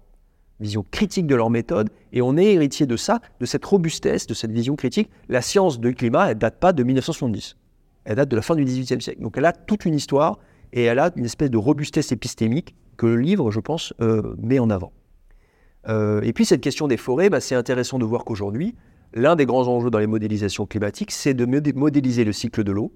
[0.59, 4.33] vision critique de leur méthode, et on est héritier de ça, de cette robustesse, de
[4.33, 5.09] cette vision critique.
[5.29, 7.57] La science du climat, elle date pas de 1970,
[8.05, 9.21] elle date de la fin du XVIIIe siècle.
[9.21, 10.39] Donc elle a toute une histoire,
[10.73, 14.59] et elle a une espèce de robustesse épistémique que le livre, je pense, euh, met
[14.59, 14.93] en avant.
[15.87, 18.75] Euh, et puis cette question des forêts, bah, c'est intéressant de voir qu'aujourd'hui,
[19.13, 22.91] l'un des grands enjeux dans les modélisations climatiques, c'est de modéliser le cycle de l'eau,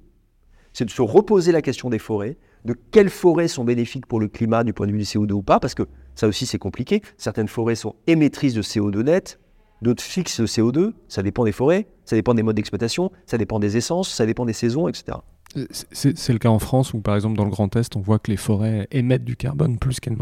[0.73, 4.27] c'est de se reposer la question des forêts, de quelles forêts sont bénéfiques pour le
[4.27, 5.83] climat du point de vue du CO2 ou pas, parce que
[6.19, 7.01] ça aussi c'est compliqué.
[7.17, 9.39] Certaines forêts sont émettrices de CO2 net,
[9.81, 13.59] d'autres fixent le CO2, ça dépend des forêts, ça dépend des modes d'exploitation, ça dépend
[13.59, 15.17] des essences, ça dépend des saisons, etc.
[15.55, 18.19] Euh, c'est le cas en France où, par exemple, dans le Grand Est, on voit
[18.19, 20.17] que les forêts émettent du carbone plus qu'elles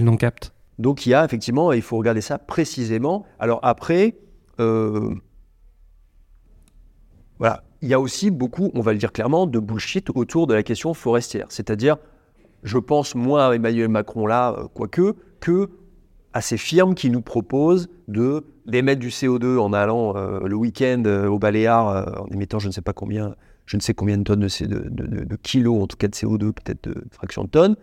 [0.00, 0.52] n'en captent.
[0.78, 3.24] Donc il y a effectivement, il faut regarder ça précisément.
[3.38, 4.16] Alors après,
[4.58, 5.14] euh,
[7.38, 10.54] voilà, il y a aussi beaucoup, on va le dire clairement, de bullshit autour de
[10.54, 11.46] la question forestière.
[11.50, 11.98] C'est-à-dire,
[12.62, 15.70] je pense moins à Emmanuel Macron là, euh, quoique, que
[16.32, 21.02] à ces firmes qui nous proposent de d'émettre du CO2 en allant euh, le week-end
[21.06, 23.34] euh, au Baléares en émettant je ne sais pas combien,
[23.66, 26.52] je ne sais combien de tonnes de, de, de, kilos, en tout cas de CO2,
[26.52, 27.76] peut-être de fractions de tonnes,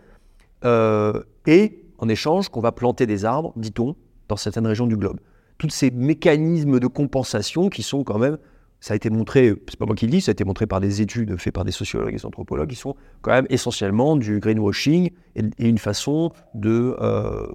[1.46, 3.96] et en échange qu'on va planter des arbres, dit-on,
[4.28, 5.20] dans certaines régions du globe.
[5.58, 8.38] Tous ces mécanismes de compensation qui sont quand même
[8.80, 10.80] ça a été montré, c'est pas moi qui le dis, ça a été montré par
[10.80, 14.38] des études faites par des sociologues et des anthropologues qui sont quand même essentiellement du
[14.38, 17.48] greenwashing et, une façon de, euh,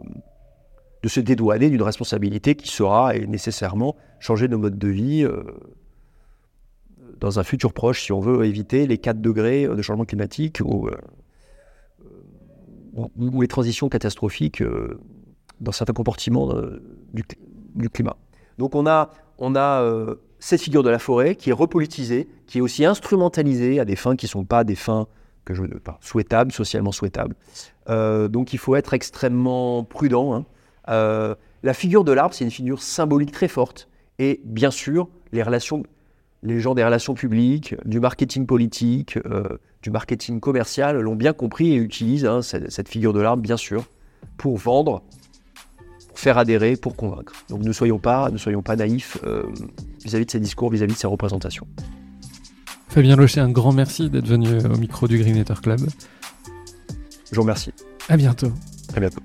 [1.02, 5.44] de se dédouaner d'une responsabilité qui sera et nécessairement changer nos modes de vie euh,
[7.22, 10.90] dans un futur proche si on veut éviter les 4 degrés de changement climatique ou,
[10.90, 10.98] euh,
[13.40, 14.62] les transitions catastrophiques
[15.62, 16.54] dans certains comportements
[17.12, 17.24] du,
[17.74, 18.18] du, climat.
[18.60, 19.10] Donc on a,
[19.40, 23.86] on a cette figure de la forêt qui est repolitisée, qui est aussi instrumentalisée à
[23.86, 25.08] des fins qui ne sont pas des fins
[25.46, 27.34] que je, pas, souhaitables, socialement souhaitables.
[27.90, 30.36] Euh, donc il faut être extrêmement prudent.
[30.36, 30.46] Hein.
[30.90, 33.88] Euh, la figure de l'arbre, c'est une figure symbolique très forte.
[34.20, 35.84] Et bien sûr, les relations,
[36.44, 39.44] les gens des relations publiques, du marketing politique, euh,
[39.82, 43.58] du marketing commercial l'ont bien compris et utilisent hein, cette, cette, figure de l'arbre, bien
[43.58, 43.86] sûr,
[44.36, 45.04] pour vendre
[46.16, 47.34] faire adhérer pour convaincre.
[47.48, 49.18] Donc ne soyons pas, ne soyons pas naïfs
[50.04, 51.68] vis-à-vis de ces discours, vis-à-vis de ces représentations.
[52.90, 55.80] Fabien Locher, un grand merci d'être venu au micro du Green Club.
[57.32, 57.72] Je vous remercie.
[58.10, 58.52] À bientôt.
[58.96, 59.22] À bientôt.